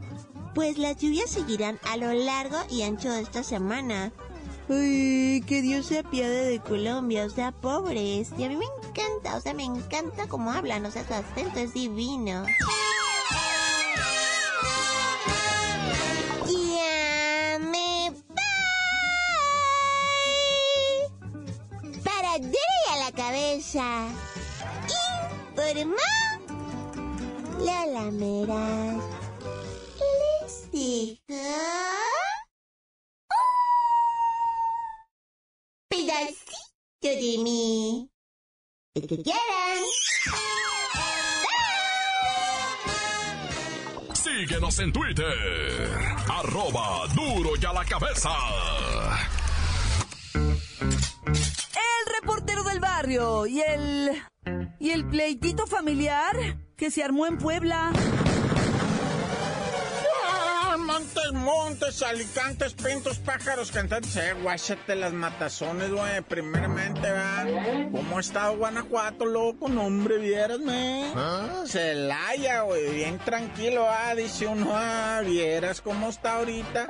pues 0.55 0.77
las 0.77 0.97
lluvias 0.97 1.31
seguirán 1.31 1.79
a 1.89 1.97
lo 1.97 2.13
largo 2.13 2.59
y 2.69 2.83
ancho 2.83 3.13
de 3.13 3.23
esta 3.23 3.45
semana. 3.45 4.13
Ay, 4.69 5.43
que 5.47 5.63
Dios 5.63 5.87
se 5.87 6.01
apiade 6.01 6.47
de 6.47 6.61
Colombia, 6.61 7.27
o 7.27 7.31
sea, 7.31 7.53
pobres. 7.53 8.31
Y 8.37 8.45
a 8.45 8.49
mí 8.49 8.57
me 8.57 8.67
encanta, 8.89 9.37
o 9.37 9.41
sea, 9.41 9.55
me 9.55 9.65
encanta 9.65 10.27
cómo 10.29 10.53
hablan, 10.53 10.85
o 10.85 10.91
sea, 10.91 11.07
su 11.07 11.15
acento 11.15 11.61
es 11.61 11.75
divino. 11.75 12.45
Informó 25.71 25.95
Lola 27.59 28.11
Meras. 28.11 29.05
Les 30.43 30.71
dijo... 30.73 31.21
pedacito 35.89 36.49
de 37.03 37.39
mí. 37.45 38.11
Quieran. 38.95 39.85
Síguenos 44.13 44.79
en 44.81 44.93
Twitter. 44.93 45.25
Arroba 46.29 47.07
duro 47.15 47.51
y 47.61 47.65
a 47.65 47.73
la 47.73 47.85
cabeza. 47.85 48.31
Barrio 53.01 53.47
y 53.47 53.63
el... 53.63 54.23
y 54.79 54.91
el 54.91 55.07
pleitito 55.07 55.67
familiar 55.67 56.37
que 56.77 56.91
se 56.91 57.03
armó 57.03 57.27
en 57.27 57.39
Puebla. 57.39 57.93
Ah, 60.23 60.77
Montes, 60.77 61.33
montes, 61.33 62.03
alicantes, 62.03 62.75
pintos, 62.75 63.19
pájaros, 63.19 63.73
cantantes, 63.73 64.15
eh, 64.17 64.35
guáchate 64.43 64.97
las 64.97 65.15
matazones, 65.15 65.91
güey, 65.91 66.21
primeramente, 66.29 67.01
¿verdad? 67.01 67.91
¿Cómo 67.91 68.19
ha 68.19 68.21
estado 68.21 68.59
Guanajuato, 68.59 69.25
loco? 69.25 69.69
No, 69.71 69.87
hombre, 69.87 70.19
vieras, 70.19 70.59
me. 70.59 71.11
Celaya, 71.67 72.63
güey, 72.63 72.93
bien 72.97 73.19
tranquilo, 73.19 73.87
ah, 73.89 74.15
dice 74.15 74.47
uno, 74.47 74.73
ah, 74.75 75.23
vieras 75.25 75.81
cómo 75.81 76.11
está 76.11 76.35
ahorita. 76.35 76.87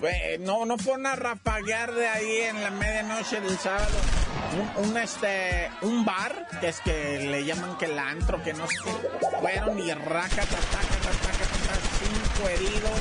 Güey, 0.00 0.38
no, 0.38 0.64
no 0.64 0.78
fueron 0.78 1.06
a 1.06 1.14
rapaguear 1.14 1.92
de 1.92 2.08
ahí 2.08 2.36
en 2.38 2.62
la 2.62 2.70
medianoche 2.70 3.38
del 3.40 3.58
sábado. 3.58 4.21
Un, 4.52 4.84
un, 4.90 4.96
este, 4.98 5.70
un 5.82 6.04
bar, 6.04 6.46
que 6.60 6.68
es 6.68 6.80
que 6.80 7.20
le 7.30 7.44
llaman 7.44 7.78
que 7.78 7.86
el 7.86 7.98
antro, 7.98 8.42
que 8.42 8.52
no 8.52 8.66
sé 8.66 8.76
qué. 8.84 9.28
Fueron 9.40 9.78
y 9.78 9.92
raca, 9.94 10.42
taca, 10.42 10.80
cinco 11.98 12.48
heridos, 12.48 13.00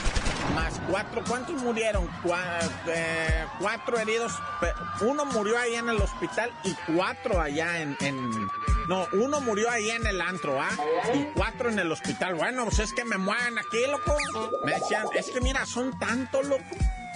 más 0.55 0.73
cuatro. 0.89 1.23
¿Cuántos 1.27 1.61
murieron? 1.61 2.07
Cua- 2.23 2.59
eh, 2.87 3.45
cuatro 3.59 3.99
heridos. 3.99 4.33
Uno 5.01 5.25
murió 5.25 5.57
ahí 5.57 5.75
en 5.75 5.89
el 5.89 5.97
hospital 6.01 6.51
y 6.63 6.73
cuatro 6.95 7.39
allá 7.41 7.79
en, 7.81 7.97
en- 7.99 8.47
No, 8.87 9.07
uno 9.13 9.41
murió 9.41 9.69
ahí 9.69 9.89
en 9.91 10.05
el 10.07 10.21
antro, 10.21 10.59
¿ah? 10.61 10.69
Y 11.13 11.23
cuatro 11.35 11.69
en 11.69 11.79
el 11.79 11.91
hospital. 11.91 12.35
Bueno, 12.35 12.63
pues 12.65 12.79
es 12.79 12.93
que 12.93 13.03
me 13.05 13.17
mueven 13.17 13.57
aquí, 13.59 13.85
loco. 13.87 14.17
Me 14.63 14.73
decían, 14.73 15.05
es 15.15 15.29
que 15.31 15.41
mira, 15.41 15.65
son 15.65 15.97
tantos, 15.99 16.45
loco. 16.47 16.63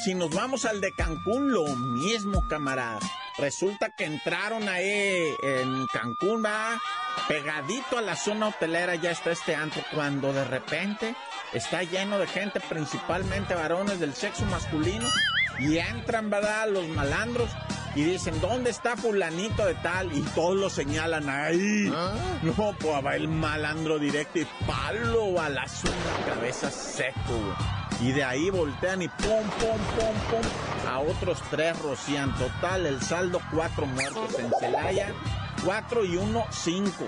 Si 0.03 0.13
nos 0.13 0.29
vamos 0.29 0.65
al 0.65 0.81
de 0.81 0.91
Cancún, 0.91 1.51
lo 1.51 1.65
mismo, 1.75 2.47
camarada. 2.47 2.99
Resulta 3.37 3.89
que 3.89 4.05
entraron 4.05 4.67
ahí 4.67 5.33
en 5.41 5.87
Cancún, 5.87 6.43
va 6.43 6.79
pegadito 7.27 7.97
a 7.97 8.01
la 8.01 8.15
zona 8.15 8.49
hotelera 8.49 8.95
ya 8.95 9.11
está 9.11 9.31
este 9.31 9.55
antro 9.55 9.81
cuando 9.93 10.31
de 10.31 10.43
repente 10.43 11.15
está 11.53 11.83
lleno 11.83 12.19
de 12.19 12.27
gente, 12.27 12.59
principalmente 12.59 13.55
varones 13.55 13.99
del 13.99 14.13
sexo 14.13 14.45
masculino, 14.45 15.07
y 15.59 15.77
entran, 15.77 16.29
¿verdad? 16.29 16.69
Los 16.69 16.87
malandros 16.89 17.49
y 17.95 18.03
dicen, 18.03 18.39
¿dónde 18.41 18.71
está 18.71 18.97
fulanito 18.97 19.65
de 19.65 19.75
tal? 19.75 20.15
Y 20.15 20.21
todos 20.21 20.57
lo 20.57 20.69
señalan 20.69 21.29
ahí. 21.29 21.89
No, 22.43 22.75
pues 22.77 23.05
va 23.05 23.15
el 23.15 23.29
malandro 23.29 23.97
directo 23.97 24.39
y 24.39 24.47
palo 24.67 25.39
a 25.39 25.47
la 25.47 25.65
cabeza 26.27 26.69
seco, 26.69 27.55
Y 28.01 28.11
de 28.11 28.23
ahí 28.23 28.49
voltean 28.49 29.01
y 29.01 29.07
pum, 29.07 29.43
pum, 29.59 29.79
pum, 29.95 30.41
pum. 30.41 30.89
A 30.89 30.99
otros 30.99 31.41
tres 31.49 31.77
rocían. 31.79 32.35
Total, 32.35 32.85
el 32.85 33.01
saldo 33.01 33.41
cuatro 33.53 33.85
muertos 33.85 34.37
en 34.37 34.51
Celaya. 34.59 35.13
Cuatro 35.63 36.05
y 36.05 36.17
uno, 36.17 36.45
cinco. 36.51 37.05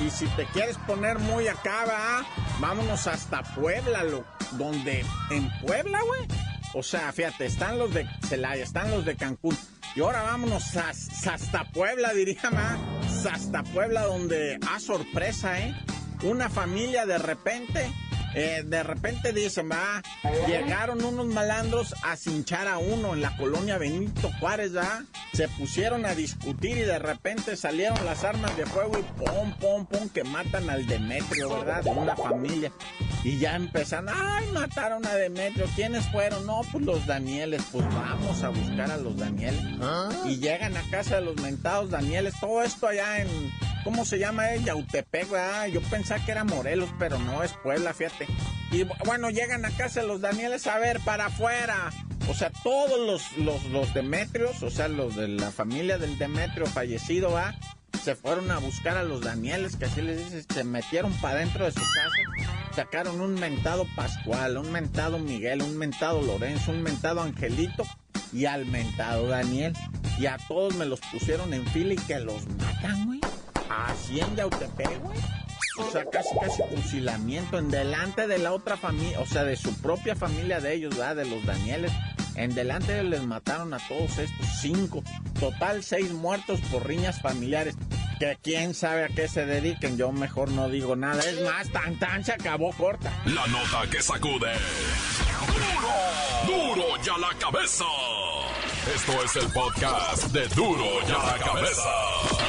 Y 0.00 0.10
si 0.10 0.26
te 0.28 0.46
quieres 0.46 0.78
poner 0.78 1.18
muy 1.18 1.46
acá, 1.48 1.84
¿va? 1.86 2.24
vámonos 2.60 3.06
hasta 3.06 3.42
Puebla, 3.42 4.02
lo, 4.04 4.24
donde 4.52 5.04
en 5.30 5.50
Puebla, 5.60 6.00
güey. 6.02 6.22
O 6.74 6.82
sea, 6.82 7.12
fíjate, 7.12 7.46
están 7.46 7.78
los 7.78 7.92
de 7.92 8.06
Celaya, 8.26 8.64
están 8.64 8.90
los 8.90 9.04
de 9.04 9.16
Cancún. 9.16 9.56
Y 9.94 10.00
ahora 10.00 10.22
vámonos 10.22 10.76
hasta 10.76 11.64
Puebla, 11.72 12.12
diría 12.14 12.50
más. 12.50 12.78
Hasta 13.26 13.62
Puebla, 13.62 14.04
donde, 14.04 14.54
a 14.66 14.76
ah, 14.76 14.80
sorpresa, 14.80 15.60
¿eh? 15.60 15.74
Una 16.22 16.48
familia 16.48 17.06
de 17.06 17.18
repente 17.18 17.90
eh, 18.34 18.62
de 18.64 18.82
repente 18.82 19.32
dicen, 19.32 19.70
va, 19.70 20.02
llegaron 20.46 21.04
unos 21.04 21.26
malandros 21.26 21.94
a 22.02 22.16
cinchar 22.16 22.68
a 22.68 22.78
uno 22.78 23.14
en 23.14 23.22
la 23.22 23.36
colonia 23.36 23.78
Benito 23.78 24.30
Juárez, 24.38 24.76
¿va? 24.76 25.04
Se 25.32 25.48
pusieron 25.48 26.06
a 26.06 26.14
discutir 26.14 26.76
y 26.76 26.82
de 26.82 26.98
repente 26.98 27.56
salieron 27.56 28.04
las 28.04 28.24
armas 28.24 28.56
de 28.56 28.66
fuego 28.66 28.98
y 28.98 29.02
pum, 29.02 29.52
pum, 29.58 29.86
pum, 29.86 30.08
que 30.08 30.24
matan 30.24 30.70
al 30.70 30.86
Demetrio, 30.86 31.48
¿verdad? 31.50 31.82
De 31.82 31.90
una 31.90 32.16
familia. 32.16 32.72
Y 33.24 33.38
ya 33.38 33.56
empezaron, 33.56 34.08
ay, 34.08 34.46
mataron 34.52 35.04
a 35.06 35.14
Demetrio. 35.14 35.66
¿Quiénes 35.74 36.06
fueron? 36.08 36.46
No, 36.46 36.62
pues 36.72 36.84
los 36.84 37.06
Danieles. 37.06 37.62
Pues 37.70 37.86
vamos 37.92 38.42
a 38.42 38.48
buscar 38.48 38.90
a 38.90 38.96
los 38.96 39.16
Danieles. 39.16 39.60
¿Ah? 39.80 40.08
Y 40.26 40.38
llegan 40.38 40.76
a 40.76 40.82
casa 40.90 41.16
de 41.16 41.22
los 41.22 41.36
mentados 41.36 41.90
Danieles. 41.90 42.34
Todo 42.40 42.62
esto 42.62 42.86
allá 42.86 43.22
en 43.22 43.28
¿Cómo 43.84 44.04
se 44.04 44.18
llama 44.18 44.52
ella? 44.52 44.66
Yautepec, 44.66 45.28
Yo 45.72 45.80
pensaba 45.82 46.24
que 46.24 46.32
era 46.32 46.44
Morelos, 46.44 46.90
pero 46.98 47.18
no, 47.18 47.42
es 47.42 47.52
Puebla, 47.62 47.94
fíjate. 47.94 48.26
Y 48.70 48.84
bueno, 49.04 49.30
llegan 49.30 49.64
a 49.64 49.70
casa 49.70 50.02
los 50.02 50.20
Danieles 50.20 50.66
a 50.66 50.78
ver 50.78 51.00
para 51.00 51.26
afuera. 51.26 51.90
O 52.28 52.34
sea, 52.34 52.50
todos 52.62 53.00
los, 53.00 53.36
los, 53.38 53.64
los 53.70 53.92
Demetrios, 53.94 54.62
o 54.62 54.70
sea, 54.70 54.88
los 54.88 55.16
de 55.16 55.28
la 55.28 55.50
familia 55.50 55.98
del 55.98 56.18
Demetrio 56.18 56.66
fallecido, 56.66 57.32
¿va? 57.32 57.54
Se 58.04 58.14
fueron 58.14 58.50
a 58.50 58.58
buscar 58.58 58.96
a 58.96 59.02
los 59.02 59.22
Danieles, 59.22 59.76
que 59.76 59.86
así 59.86 60.00
les 60.00 60.18
dice, 60.18 60.44
se 60.54 60.64
metieron 60.64 61.12
para 61.20 61.36
dentro 61.36 61.64
de 61.64 61.72
su 61.72 61.80
casa. 61.80 62.74
Sacaron 62.74 63.20
un 63.20 63.34
mentado 63.34 63.86
Pascual, 63.96 64.58
un 64.58 64.70
mentado 64.70 65.18
Miguel, 65.18 65.62
un 65.62 65.76
mentado 65.76 66.22
Lorenzo, 66.22 66.70
un 66.70 66.82
mentado 66.82 67.20
Angelito 67.20 67.84
y 68.32 68.44
al 68.44 68.66
mentado 68.66 69.26
Daniel. 69.26 69.74
Y 70.18 70.26
a 70.26 70.36
todos 70.48 70.74
me 70.76 70.86
los 70.86 71.00
pusieron 71.00 71.52
en 71.52 71.66
fila 71.68 71.94
y 71.94 71.96
que 71.96 72.20
los 72.20 72.46
matan, 72.46 73.06
güey. 73.06 73.20
En 74.10 74.36
Yautepec, 74.36 75.00
güey. 75.00 75.18
O 75.78 75.90
sea, 75.90 76.04
casi 76.04 76.36
casi 76.38 76.62
fusilamiento 76.74 77.58
en 77.58 77.70
delante 77.70 78.26
de 78.26 78.38
la 78.38 78.52
otra 78.52 78.76
familia, 78.76 79.20
o 79.20 79.26
sea, 79.26 79.44
de 79.44 79.56
su 79.56 79.72
propia 79.80 80.14
familia 80.14 80.60
de 80.60 80.74
ellos, 80.74 80.96
¿verdad? 80.96 81.16
De 81.16 81.24
los 81.24 81.44
Danieles. 81.46 81.92
En 82.34 82.54
delante 82.54 82.92
de 82.92 83.04
les 83.04 83.22
mataron 83.22 83.72
a 83.72 83.78
todos 83.88 84.18
estos 84.18 84.46
cinco. 84.60 85.02
Total, 85.38 85.82
seis 85.82 86.12
muertos 86.12 86.60
por 86.72 86.86
riñas 86.86 87.20
familiares. 87.22 87.76
Que 88.18 88.36
quién 88.42 88.74
sabe 88.74 89.04
a 89.04 89.08
qué 89.08 89.28
se 89.28 89.46
dediquen, 89.46 89.96
yo 89.96 90.12
mejor 90.12 90.50
no 90.50 90.68
digo 90.68 90.96
nada. 90.96 91.22
Es 91.22 91.40
más, 91.42 91.70
tan 91.70 91.98
tan 91.98 92.24
se 92.24 92.32
acabó 92.32 92.72
corta. 92.72 93.10
La 93.24 93.46
nota 93.46 93.88
que 93.90 94.02
sacude. 94.02 94.52
¡Duro! 96.46 96.74
¡Duro 96.74 97.02
ya 97.02 97.16
la 97.16 97.34
cabeza! 97.38 97.84
Esto 98.94 99.12
es 99.24 99.36
el 99.36 99.52
podcast 99.52 100.24
de 100.32 100.46
Duro 100.48 101.00
ya 101.06 101.18
la 101.18 101.38
cabeza. 101.38 102.39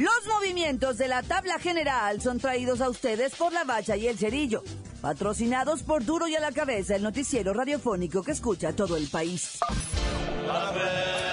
Los 0.00 0.26
movimientos 0.34 0.96
de 0.96 1.08
la 1.08 1.22
tabla 1.22 1.58
general 1.58 2.22
son 2.22 2.40
traídos 2.40 2.80
a 2.80 2.88
ustedes 2.88 3.36
por 3.36 3.52
la 3.52 3.64
Bacha 3.64 3.98
y 3.98 4.08
el 4.08 4.16
Cerillo, 4.16 4.64
patrocinados 5.02 5.82
por 5.82 6.06
Duro 6.06 6.26
y 6.26 6.34
a 6.34 6.40
la 6.40 6.52
Cabeza, 6.52 6.96
el 6.96 7.02
noticiero 7.02 7.52
radiofónico 7.52 8.22
que 8.22 8.30
escucha 8.30 8.72
todo 8.72 8.96
el 8.96 9.08
país. 9.08 9.58
¡La 10.46 11.29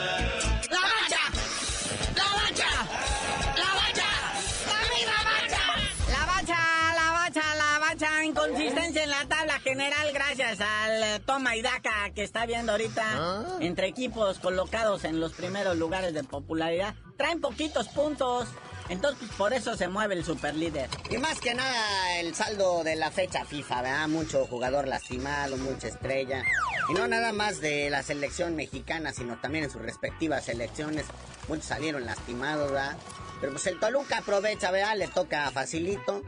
Bacha, 7.97 8.23
inconsistencia 8.23 9.03
en 9.03 9.09
la 9.09 9.25
tabla 9.27 9.59
general 9.59 10.11
gracias 10.13 10.59
al 10.61 11.19
toma 11.21 11.55
y 11.55 11.63
daca 11.63 12.11
que 12.13 12.21
está 12.21 12.45
viendo 12.45 12.73
ahorita 12.73 13.03
¿Ah? 13.03 13.57
entre 13.59 13.87
equipos 13.87 14.37
colocados 14.37 15.03
en 15.03 15.19
los 15.19 15.33
primeros 15.33 15.75
lugares 15.77 16.13
de 16.13 16.23
popularidad 16.23 16.93
traen 17.17 17.41
poquitos 17.41 17.87
puntos. 17.87 18.49
Entonces, 18.89 19.17
pues, 19.19 19.31
por 19.31 19.53
eso 19.53 19.75
se 19.75 19.87
mueve 19.87 20.13
el 20.13 20.23
superlíder. 20.23 20.89
Y 21.09 21.17
más 21.17 21.39
que 21.39 21.55
nada, 21.55 22.19
el 22.19 22.35
saldo 22.35 22.83
de 22.83 22.95
la 22.95 23.09
fecha 23.09 23.45
FIFA, 23.45 23.81
¿verdad? 23.81 24.07
Mucho 24.09 24.45
jugador 24.45 24.87
lastimado, 24.87 25.57
mucha 25.57 25.87
estrella. 25.87 26.43
Y 26.89 26.93
no 26.93 27.07
nada 27.07 27.33
más 27.33 27.59
de 27.61 27.89
la 27.89 28.03
selección 28.03 28.55
mexicana, 28.55 29.11
sino 29.11 29.37
también 29.39 29.63
en 29.63 29.71
sus 29.71 29.81
respectivas 29.81 30.45
selecciones. 30.45 31.07
Muchos 31.47 31.65
salieron 31.65 32.05
lastimados, 32.05 32.71
¿verdad? 32.71 32.95
Pero 33.41 33.53
pues 33.53 33.65
el 33.65 33.79
Toluca 33.79 34.19
aprovecha, 34.19 34.69
¿verdad? 34.69 34.95
Le 34.95 35.07
toca 35.07 35.49
facilito. 35.49 36.21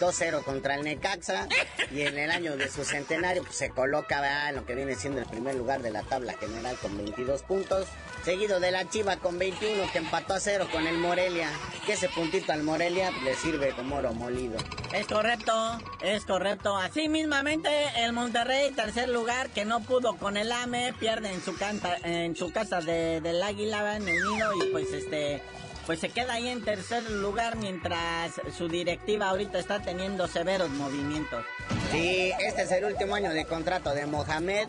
2-0 0.00 0.42
contra 0.44 0.74
el 0.76 0.84
Necaxa 0.84 1.48
y 1.90 2.02
en 2.02 2.18
el 2.18 2.30
año 2.30 2.56
de 2.56 2.68
su 2.70 2.84
centenario 2.84 3.42
pues, 3.42 3.56
se 3.56 3.70
coloca 3.70 4.48
en 4.48 4.56
lo 4.56 4.66
que 4.66 4.74
viene 4.74 4.94
siendo 4.94 5.20
el 5.20 5.26
primer 5.26 5.54
lugar 5.54 5.82
de 5.82 5.90
la 5.90 6.02
tabla 6.02 6.34
general 6.34 6.76
con 6.80 6.96
22 6.96 7.42
puntos 7.42 7.88
seguido 8.24 8.60
de 8.60 8.70
la 8.70 8.88
Chiva 8.88 9.16
con 9.16 9.38
21 9.38 9.90
que 9.92 9.98
empató 9.98 10.34
a 10.34 10.40
cero 10.40 10.68
con 10.70 10.86
el 10.86 10.98
Morelia. 10.98 11.50
Que 11.86 11.94
ese 11.94 12.08
puntito 12.08 12.52
al 12.52 12.62
Morelia 12.62 13.10
le 13.24 13.34
sirve 13.34 13.72
como 13.74 13.96
oro 13.96 14.12
molido. 14.14 14.58
Es 14.92 15.06
correcto, 15.06 15.52
es 16.02 16.24
correcto. 16.24 16.76
Así 16.76 17.08
mismamente 17.08 17.68
el 17.96 18.12
Monterrey, 18.12 18.70
tercer 18.72 19.08
lugar, 19.08 19.50
que 19.50 19.64
no 19.64 19.80
pudo 19.80 20.16
con 20.16 20.36
el 20.36 20.52
AME, 20.52 20.94
pierde 20.98 21.32
en 21.32 21.42
su, 21.42 21.56
canta, 21.56 21.96
en 22.04 22.36
su 22.36 22.52
casa 22.52 22.80
de, 22.80 23.20
del 23.20 23.42
Águila, 23.42 23.96
en 23.96 24.08
el 24.08 24.22
nido, 24.24 24.52
y 24.54 24.70
pues 24.70 24.92
este... 24.92 25.42
Pues 25.86 25.98
se 25.98 26.08
queda 26.10 26.34
ahí 26.34 26.48
en 26.48 26.64
tercer 26.64 27.02
lugar 27.10 27.56
mientras 27.56 28.32
su 28.56 28.68
directiva 28.68 29.28
ahorita 29.28 29.58
está 29.58 29.80
teniendo 29.82 30.28
severos 30.28 30.70
movimientos. 30.70 31.44
Sí, 31.90 32.32
este 32.40 32.62
es 32.62 32.72
el 32.72 32.84
último 32.84 33.14
año 33.14 33.30
de 33.32 33.44
contrato 33.44 33.92
de 33.92 34.06
Mohamed 34.06 34.68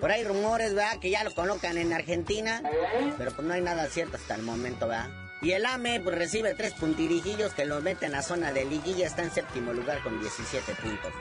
por 0.00 0.10
ahí 0.10 0.24
rumores, 0.24 0.74
¿verdad? 0.74 0.98
Que 0.98 1.10
ya 1.10 1.24
lo 1.24 1.34
colocan 1.34 1.78
en 1.78 1.92
Argentina, 1.92 2.62
pero 3.16 3.30
pues 3.32 3.46
no 3.46 3.54
hay 3.54 3.60
nada 3.60 3.86
cierto 3.86 4.16
hasta 4.16 4.34
el 4.34 4.42
momento, 4.42 4.88
¿verdad? 4.88 5.08
Y 5.40 5.52
el 5.52 5.66
AME 5.66 6.00
pues, 6.00 6.16
recibe 6.16 6.54
tres 6.54 6.72
puntirijillos 6.74 7.52
que 7.52 7.64
lo 7.64 7.80
meten 7.80 8.14
a 8.14 8.22
zona 8.22 8.52
de 8.52 8.64
liguilla, 8.64 9.06
está 9.06 9.22
en 9.22 9.30
séptimo 9.30 9.72
lugar 9.72 10.02
con 10.02 10.20
17 10.20 10.74
puntos. 10.74 11.12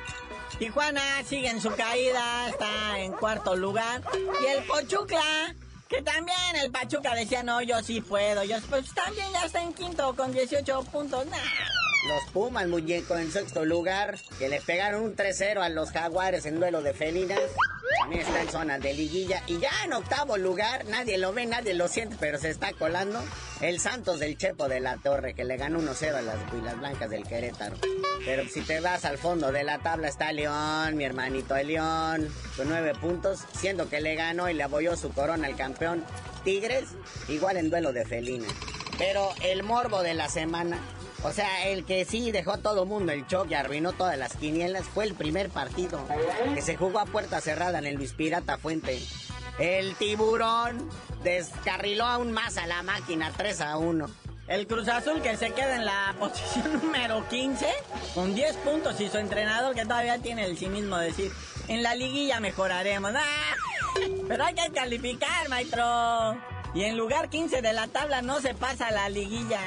Tijuana 0.59 1.01
sigue 1.25 1.49
en 1.49 1.59
su 1.59 1.71
caída, 1.71 2.47
está 2.49 2.99
en 2.99 3.11
cuarto 3.13 3.55
lugar. 3.55 4.01
Y 4.41 4.45
el 4.45 4.63
Pochucla, 4.63 5.55
que 5.93 6.01
también 6.01 6.55
el 6.63 6.71
Pachuca 6.71 7.13
decía, 7.13 7.43
no, 7.43 7.61
yo 7.61 7.81
sí 7.83 8.01
puedo. 8.01 8.43
Yo, 8.43 8.57
pues 8.69 8.91
también 8.93 9.27
ya 9.31 9.45
está 9.45 9.61
en 9.61 9.73
quinto 9.73 10.15
con 10.15 10.31
18 10.31 10.83
puntos. 10.91 11.25
Nah. 11.27 11.37
Los 12.07 12.23
Pumas, 12.31 12.67
muñeco, 12.67 13.15
en 13.15 13.31
sexto 13.31 13.63
lugar, 13.63 14.17
que 14.37 14.49
le 14.49 14.59
pegaron 14.59 15.03
un 15.03 15.15
3-0 15.15 15.61
a 15.61 15.69
los 15.69 15.91
Jaguares 15.91 16.45
en 16.45 16.59
duelo 16.59 16.81
de 16.81 16.93
felinas. 16.93 17.39
Está 18.11 18.41
en 18.41 18.49
zona 18.49 18.79
de 18.79 18.93
liguilla. 18.93 19.43
Y 19.47 19.59
ya 19.59 19.71
en 19.83 19.93
octavo 19.93 20.37
lugar, 20.37 20.85
nadie 20.85 21.17
lo 21.17 21.33
ve, 21.33 21.45
nadie 21.45 21.73
lo 21.73 21.87
siente, 21.87 22.15
pero 22.19 22.37
se 22.37 22.49
está 22.49 22.73
colando. 22.73 23.23
El 23.61 23.79
Santos 23.79 24.19
del 24.19 24.37
Chepo 24.37 24.67
de 24.67 24.79
la 24.79 24.97
Torre, 24.97 25.33
que 25.33 25.43
le 25.43 25.57
ganó 25.57 25.79
1-0 25.79 26.15
a 26.15 26.21
las 26.21 26.53
Huilas 26.53 26.77
Blancas 26.79 27.09
del 27.09 27.23
Querétaro. 27.23 27.75
Pero 28.25 28.47
si 28.47 28.61
te 28.61 28.79
vas 28.79 29.05
al 29.05 29.17
fondo 29.17 29.51
de 29.51 29.63
la 29.63 29.79
tabla 29.79 30.07
está 30.07 30.31
León, 30.31 30.95
mi 30.95 31.05
hermanito 31.05 31.55
León, 31.55 32.29
con 32.55 32.69
nueve 32.69 32.93
puntos, 32.93 33.39
siendo 33.57 33.89
que 33.89 34.01
le 34.01 34.15
ganó 34.15 34.49
y 34.49 34.53
le 34.53 34.63
apoyó 34.63 34.95
su 34.95 35.11
corona 35.11 35.47
al 35.47 35.55
campeón 35.55 36.05
Tigres, 36.43 36.89
igual 37.29 37.57
en 37.57 37.69
duelo 37.69 37.93
de 37.93 38.05
felina. 38.05 38.47
Pero 38.97 39.29
el 39.41 39.63
morbo 39.63 40.03
de 40.03 40.13
la 40.13 40.29
semana 40.29 40.77
o 41.23 41.31
sea, 41.31 41.67
el 41.67 41.85
que 41.85 42.05
sí 42.05 42.31
dejó 42.31 42.57
todo 42.57 42.85
mundo 42.85 43.11
el 43.11 43.25
choque 43.27 43.51
y 43.51 43.53
arruinó 43.55 43.93
todas 43.93 44.17
las 44.17 44.35
quinielas 44.35 44.85
fue 44.85 45.05
el 45.05 45.13
primer 45.13 45.49
partido 45.49 45.99
que 46.53 46.61
se 46.61 46.75
jugó 46.75 46.99
a 46.99 47.05
puerta 47.05 47.39
cerrada 47.39 47.79
en 47.79 47.85
el 47.85 47.95
Luis 47.95 48.13
Pirata 48.13 48.57
Fuente. 48.57 49.01
El 49.57 49.95
tiburón 49.95 50.89
descarriló 51.23 52.05
aún 52.05 52.31
más 52.31 52.57
a 52.57 52.67
la 52.67 52.83
máquina 52.83 53.31
3 53.35 53.61
a 53.61 53.77
1. 53.77 54.09
El 54.47 54.67
Cruz 54.67 54.89
Azul 54.89 55.21
que 55.21 55.37
se 55.37 55.51
queda 55.51 55.75
en 55.75 55.85
la 55.85 56.15
posición 56.19 56.73
número 56.73 57.27
15 57.29 57.65
con 58.13 58.35
10 58.35 58.57
puntos 58.57 58.99
y 58.99 59.07
su 59.07 59.17
entrenador 59.17 59.73
que 59.73 59.83
todavía 59.83 60.17
tiene 60.19 60.45
el 60.45 60.57
sí 60.57 60.67
mismo 60.67 60.97
decir, 60.97 61.31
en 61.67 61.83
la 61.83 61.95
liguilla 61.95 62.39
mejoraremos. 62.39 63.11
¡Ah! 63.15 63.55
Pero 64.27 64.43
hay 64.43 64.55
que 64.55 64.71
calificar, 64.71 65.47
maestro. 65.49 66.52
Y 66.73 66.83
en 66.83 66.97
lugar 66.97 67.29
15 67.29 67.61
de 67.61 67.73
la 67.73 67.87
tabla 67.87 68.21
no 68.21 68.41
se 68.41 68.55
pasa 68.55 68.89
la 68.91 69.07
liguilla. 69.07 69.59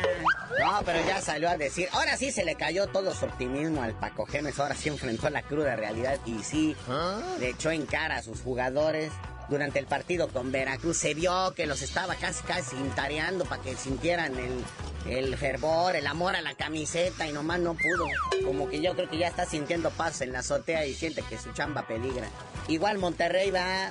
No, 0.58 0.80
pero 0.84 0.98
ya 1.06 1.20
salió 1.20 1.48
a 1.48 1.56
decir, 1.56 1.88
ahora 1.92 2.16
sí 2.16 2.32
se 2.32 2.44
le 2.44 2.56
cayó 2.56 2.88
todo 2.88 3.14
su 3.14 3.26
optimismo 3.26 3.82
al 3.82 3.94
Paco 3.94 4.26
Gemes, 4.26 4.58
ahora 4.58 4.74
sí 4.74 4.88
enfrentó 4.88 5.30
la 5.30 5.42
cruda 5.42 5.76
realidad 5.76 6.18
y 6.24 6.42
sí, 6.42 6.74
¿Ah? 6.88 7.20
le 7.38 7.50
echó 7.50 7.70
en 7.70 7.86
cara 7.86 8.16
a 8.16 8.22
sus 8.22 8.40
jugadores 8.40 9.12
durante 9.48 9.78
el 9.78 9.86
partido 9.86 10.28
con 10.28 10.50
Veracruz. 10.50 10.96
Se 10.96 11.14
vio 11.14 11.52
que 11.54 11.66
los 11.66 11.82
estaba 11.82 12.16
casi, 12.16 12.42
casi 12.42 12.74
intareando 12.76 13.44
para 13.44 13.62
que 13.62 13.76
sintieran 13.76 14.34
el, 14.36 14.64
el 15.08 15.36
fervor, 15.36 15.94
el 15.94 16.06
amor 16.06 16.34
a 16.34 16.42
la 16.42 16.54
camiseta 16.54 17.28
y 17.28 17.32
nomás 17.32 17.60
no 17.60 17.74
pudo. 17.74 18.06
Como 18.44 18.68
que 18.68 18.80
yo 18.80 18.94
creo 18.94 19.08
que 19.08 19.18
ya 19.18 19.28
está 19.28 19.46
sintiendo 19.46 19.90
paz 19.90 20.20
en 20.22 20.32
la 20.32 20.40
azotea 20.40 20.86
y 20.86 20.94
siente 20.94 21.22
que 21.22 21.38
su 21.38 21.52
chamba 21.52 21.86
peligra. 21.86 22.26
Igual 22.66 22.98
Monterrey 22.98 23.50
va 23.50 23.90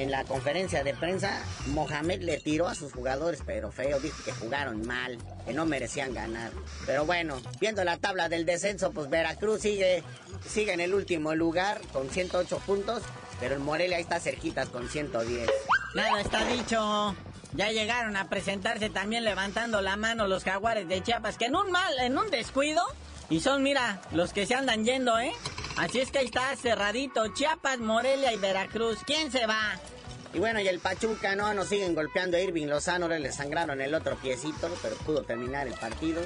en 0.00 0.10
la 0.10 0.24
conferencia 0.24 0.82
de 0.82 0.94
prensa, 0.94 1.44
Mohamed 1.66 2.22
le 2.22 2.38
tiró 2.38 2.68
a 2.68 2.74
sus 2.74 2.92
jugadores, 2.92 3.42
pero 3.44 3.70
feo, 3.70 4.00
dijo 4.00 4.24
que 4.24 4.32
jugaron 4.32 4.86
mal, 4.86 5.18
que 5.44 5.52
no 5.52 5.66
merecían 5.66 6.14
ganar. 6.14 6.52
Pero 6.86 7.04
bueno, 7.04 7.36
viendo 7.60 7.84
la 7.84 7.98
tabla 7.98 8.30
del 8.30 8.46
descenso, 8.46 8.92
pues 8.92 9.10
Veracruz 9.10 9.60
sigue, 9.60 10.02
sigue 10.48 10.72
en 10.72 10.80
el 10.80 10.94
último 10.94 11.34
lugar 11.34 11.82
con 11.92 12.08
108 12.08 12.62
puntos, 12.64 13.02
pero 13.40 13.54
el 13.54 13.60
Morelia 13.60 13.98
ahí 13.98 14.02
está 14.02 14.20
cerquitas 14.20 14.70
con 14.70 14.88
110. 14.88 15.50
Nada 15.94 16.20
está 16.20 16.46
dicho. 16.46 17.14
Ya 17.52 17.70
llegaron 17.70 18.16
a 18.16 18.30
presentarse 18.30 18.88
también 18.88 19.24
levantando 19.24 19.82
la 19.82 19.96
mano 19.96 20.26
los 20.28 20.44
jaguares 20.44 20.88
de 20.88 21.02
Chiapas, 21.02 21.36
que 21.36 21.46
en 21.46 21.56
un 21.56 21.70
mal, 21.70 21.98
en 21.98 22.16
un 22.16 22.30
descuido, 22.30 22.82
y 23.28 23.40
son, 23.40 23.62
mira, 23.62 24.00
los 24.12 24.32
que 24.32 24.46
se 24.46 24.54
andan 24.54 24.84
yendo, 24.84 25.18
¿eh? 25.18 25.32
Así 25.76 26.00
es 26.00 26.10
que 26.10 26.18
ahí 26.18 26.26
está 26.26 26.54
cerradito, 26.56 27.26
Chiapas, 27.28 27.78
Morelia 27.78 28.32
y 28.32 28.36
Veracruz. 28.36 28.98
¿Quién 29.06 29.32
se 29.32 29.46
va? 29.46 29.78
Y 30.32 30.38
bueno, 30.38 30.60
y 30.60 30.68
el 30.68 30.78
Pachuca, 30.78 31.34
¿no? 31.34 31.52
Nos 31.54 31.68
siguen 31.68 31.94
golpeando 31.94 32.36
a 32.36 32.40
Irving 32.40 32.66
Lozano, 32.66 33.06
ahora 33.06 33.18
le 33.18 33.32
sangraron 33.32 33.80
el 33.80 33.94
otro 33.94 34.16
piecito, 34.16 34.70
pero 34.82 34.94
pudo 34.96 35.22
terminar 35.22 35.66
el 35.66 35.74
partido. 35.74 36.22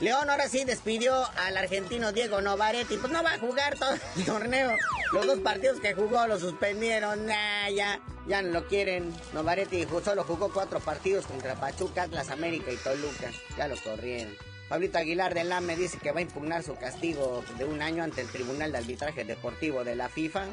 León 0.00 0.30
ahora 0.30 0.48
sí 0.48 0.62
despidió 0.62 1.28
al 1.38 1.56
argentino 1.56 2.12
Diego 2.12 2.40
Novaretti, 2.40 2.98
pues 2.98 3.12
no 3.12 3.20
va 3.24 3.34
a 3.34 3.38
jugar 3.38 3.76
todo 3.76 3.94
el 4.16 4.24
torneo. 4.26 4.76
Los 5.12 5.26
dos 5.26 5.40
partidos 5.40 5.80
que 5.80 5.94
jugó 5.94 6.26
lo 6.28 6.38
suspendieron, 6.38 7.26
nah, 7.26 7.68
ya, 7.70 8.00
ya 8.28 8.42
no 8.42 8.50
lo 8.50 8.68
quieren. 8.68 9.12
Novaretti 9.32 9.86
solo 10.04 10.22
jugó 10.22 10.52
cuatro 10.52 10.78
partidos 10.78 11.26
contra 11.26 11.56
Pachuca, 11.56 12.02
Atlas 12.02 12.30
América 12.30 12.70
y 12.70 12.76
Toluca, 12.76 13.32
ya 13.56 13.66
lo 13.66 13.76
corrieron. 13.82 14.36
Pablito 14.68 14.98
Aguilar 14.98 15.34
del 15.34 15.50
AME 15.50 15.76
dice 15.76 15.98
que 15.98 16.12
va 16.12 16.18
a 16.18 16.22
impugnar 16.22 16.62
su 16.62 16.76
castigo 16.76 17.42
de 17.56 17.64
un 17.64 17.80
año 17.80 18.04
ante 18.04 18.20
el 18.20 18.28
Tribunal 18.28 18.72
de 18.72 18.78
Arbitraje 18.78 19.24
Deportivo 19.24 19.82
de 19.82 19.96
la 19.96 20.08
FIFA. 20.08 20.44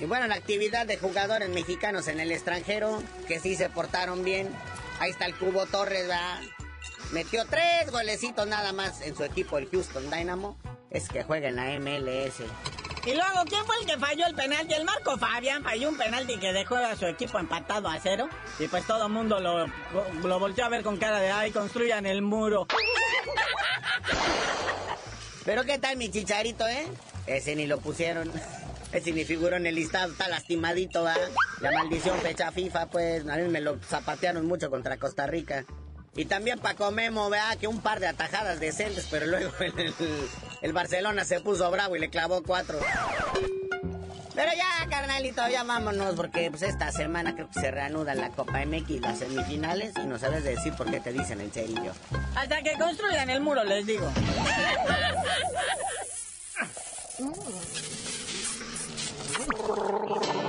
Y 0.00 0.04
bueno, 0.06 0.26
la 0.26 0.36
actividad 0.36 0.86
de 0.86 0.96
jugadores 0.96 1.48
mexicanos 1.50 2.08
en 2.08 2.20
el 2.20 2.32
extranjero, 2.32 3.02
que 3.26 3.40
sí 3.40 3.56
se 3.56 3.68
portaron 3.68 4.24
bien. 4.24 4.48
Ahí 5.00 5.10
está 5.10 5.26
el 5.26 5.34
Cubo 5.36 5.66
Torres, 5.66 6.06
¿verdad? 6.06 6.40
Metió 7.12 7.44
tres 7.46 7.90
golecitos 7.90 8.46
nada 8.46 8.72
más 8.72 9.02
en 9.02 9.16
su 9.16 9.24
equipo, 9.24 9.58
el 9.58 9.68
Houston 9.68 10.10
Dynamo. 10.10 10.56
Es 10.90 11.08
que 11.08 11.22
juega 11.22 11.48
en 11.48 11.56
la 11.56 11.78
MLS. 11.78 12.42
Y 13.04 13.14
luego, 13.14 13.44
¿quién 13.48 13.64
fue 13.64 13.76
el 13.80 13.86
que 13.86 13.98
falló 13.98 14.26
el 14.26 14.34
penalti? 14.34 14.74
El 14.74 14.84
Marco 14.84 15.16
Fabián 15.16 15.62
falló 15.62 15.88
un 15.88 15.96
penalti 15.96 16.38
que 16.38 16.52
dejó 16.52 16.76
a 16.76 16.96
su 16.96 17.06
equipo 17.06 17.38
empatado 17.38 17.88
a 17.88 17.98
cero. 18.00 18.28
Y 18.58 18.68
pues 18.68 18.86
todo 18.86 19.06
el 19.06 19.12
mundo 19.12 19.40
lo, 19.40 19.66
lo 20.22 20.38
volteó 20.38 20.66
a 20.66 20.68
ver 20.68 20.82
con 20.82 20.96
cara 20.96 21.18
de, 21.18 21.30
ay, 21.30 21.50
construyan 21.50 22.06
el 22.06 22.22
muro. 22.22 22.66
Pero 25.44 25.64
¿qué 25.64 25.78
tal 25.78 25.96
mi 25.96 26.10
chicharito, 26.10 26.66
eh? 26.66 26.86
Ese 27.26 27.56
ni 27.56 27.66
lo 27.66 27.78
pusieron. 27.80 28.30
Ese 28.92 29.12
ni 29.12 29.24
figuró 29.24 29.56
en 29.56 29.66
el 29.66 29.74
listado, 29.74 30.12
está 30.12 30.28
lastimadito, 30.28 31.02
¿va? 31.02 31.14
La 31.60 31.72
maldición 31.72 32.18
fecha 32.20 32.50
FIFA, 32.52 32.86
pues, 32.86 33.26
a 33.26 33.36
mí 33.36 33.48
me 33.48 33.60
lo 33.60 33.78
zapatearon 33.82 34.46
mucho 34.46 34.70
contra 34.70 34.96
Costa 34.96 35.26
Rica. 35.26 35.64
Y 36.16 36.24
también 36.24 36.58
Paco 36.58 36.90
Memo, 36.90 37.30
vea 37.30 37.56
que 37.60 37.66
un 37.68 37.80
par 37.80 38.00
de 38.00 38.08
atajadas 38.08 38.60
decentes, 38.60 39.06
pero 39.10 39.26
luego 39.26 39.52
el, 39.60 39.94
el, 40.62 40.72
Barcelona 40.72 41.24
se 41.24 41.40
puso 41.40 41.70
bravo 41.70 41.96
y 41.96 41.98
le 41.98 42.10
clavó 42.10 42.42
cuatro. 42.42 42.78
Pero 44.34 44.52
ya, 44.56 44.88
carnalito, 44.88 45.46
ya 45.48 45.64
vámonos, 45.64 46.14
porque 46.14 46.48
pues 46.50 46.62
esta 46.62 46.92
semana 46.92 47.34
creo 47.34 47.48
que 47.48 47.60
se 47.60 47.70
reanuda 47.70 48.14
la 48.14 48.30
Copa 48.30 48.64
MX, 48.64 49.00
las 49.00 49.18
semifinales, 49.18 49.92
y 50.02 50.06
no 50.06 50.18
sabes 50.18 50.44
decir 50.44 50.72
por 50.74 50.90
qué 50.90 51.00
te 51.00 51.12
dicen 51.12 51.40
el 51.40 51.50
cerillo. 51.50 51.92
Hasta 52.36 52.62
que 52.62 52.78
construyan 52.78 53.30
el 53.30 53.40
muro, 53.40 53.64
les 53.64 53.84
digo. 53.84 54.08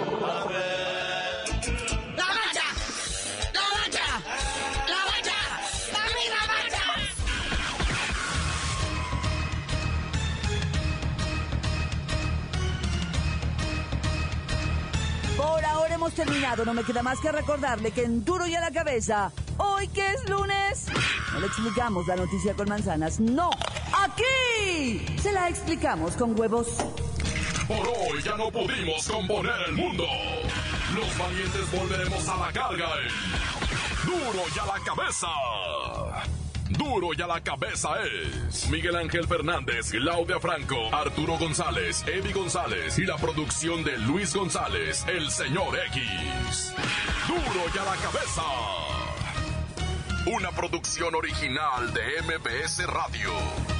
terminado. 16.14 16.66
No 16.66 16.74
me 16.74 16.84
queda 16.84 17.04
más 17.04 17.20
que 17.20 17.32
recordarle 17.32 17.92
que 17.92 18.04
en 18.04 18.24
Duro 18.24 18.48
y 18.48 18.56
a 18.56 18.62
la 18.62 18.72
cabeza, 18.72 19.32
hoy 19.58 19.88
que 19.90 20.12
es 20.12 20.30
lunes, 20.30 20.86
no 21.34 21.40
le 21.40 21.48
explicamos 21.48 22.08
la 22.08 22.16
noticia 22.16 22.54
con 22.54 22.70
manzanas. 22.70 23.20
No, 23.20 23.50
aquí 23.94 25.06
se 25.22 25.32
la 25.32 25.50
explicamos 25.50 26.16
con 26.16 26.40
huevos. 26.40 26.68
Por 27.68 27.88
hoy 27.88 28.22
ya 28.24 28.36
no 28.36 28.52
pudimos 28.52 29.08
componer 29.08 29.54
el 29.68 29.74
mundo. 29.74 30.06
Los 30.96 31.18
valientes 31.18 31.72
volveremos 31.72 32.28
a 32.28 32.38
la 32.38 32.52
carga. 32.52 32.90
en 33.02 34.06
Duro 34.06 34.44
y 34.56 34.60
a 34.60 34.66
la 34.66 34.84
cabeza. 34.84 35.28
Duro 36.70 37.10
y 37.18 37.22
a 37.22 37.28
la 37.28 37.42
cabeza 37.42 37.90
es 38.04 38.70
Miguel 38.70 38.96
Ángel 38.96 39.28
Fernández, 39.28 39.92
Claudia 39.92 40.40
Franco, 40.40 40.94
Arturo 40.94 41.38
González, 41.38 42.06
Evi 42.08 42.32
González 42.32 43.00
y 43.00 43.06
la 43.06 43.18
producción 43.18 43.84
de 43.84 43.98
Luis 43.98 44.36
González, 44.36 45.04
el 45.08 45.32
señor 45.32 45.78
X. 45.88 46.74
Duro 47.28 47.66
y 47.74 47.78
a 47.78 47.86
la 47.86 47.96
cabeza. 47.96 48.44
Una 50.28 50.52
producción 50.52 51.16
original 51.16 51.92
de 51.94 52.22
MBS 52.22 52.86
Radio. 52.86 53.79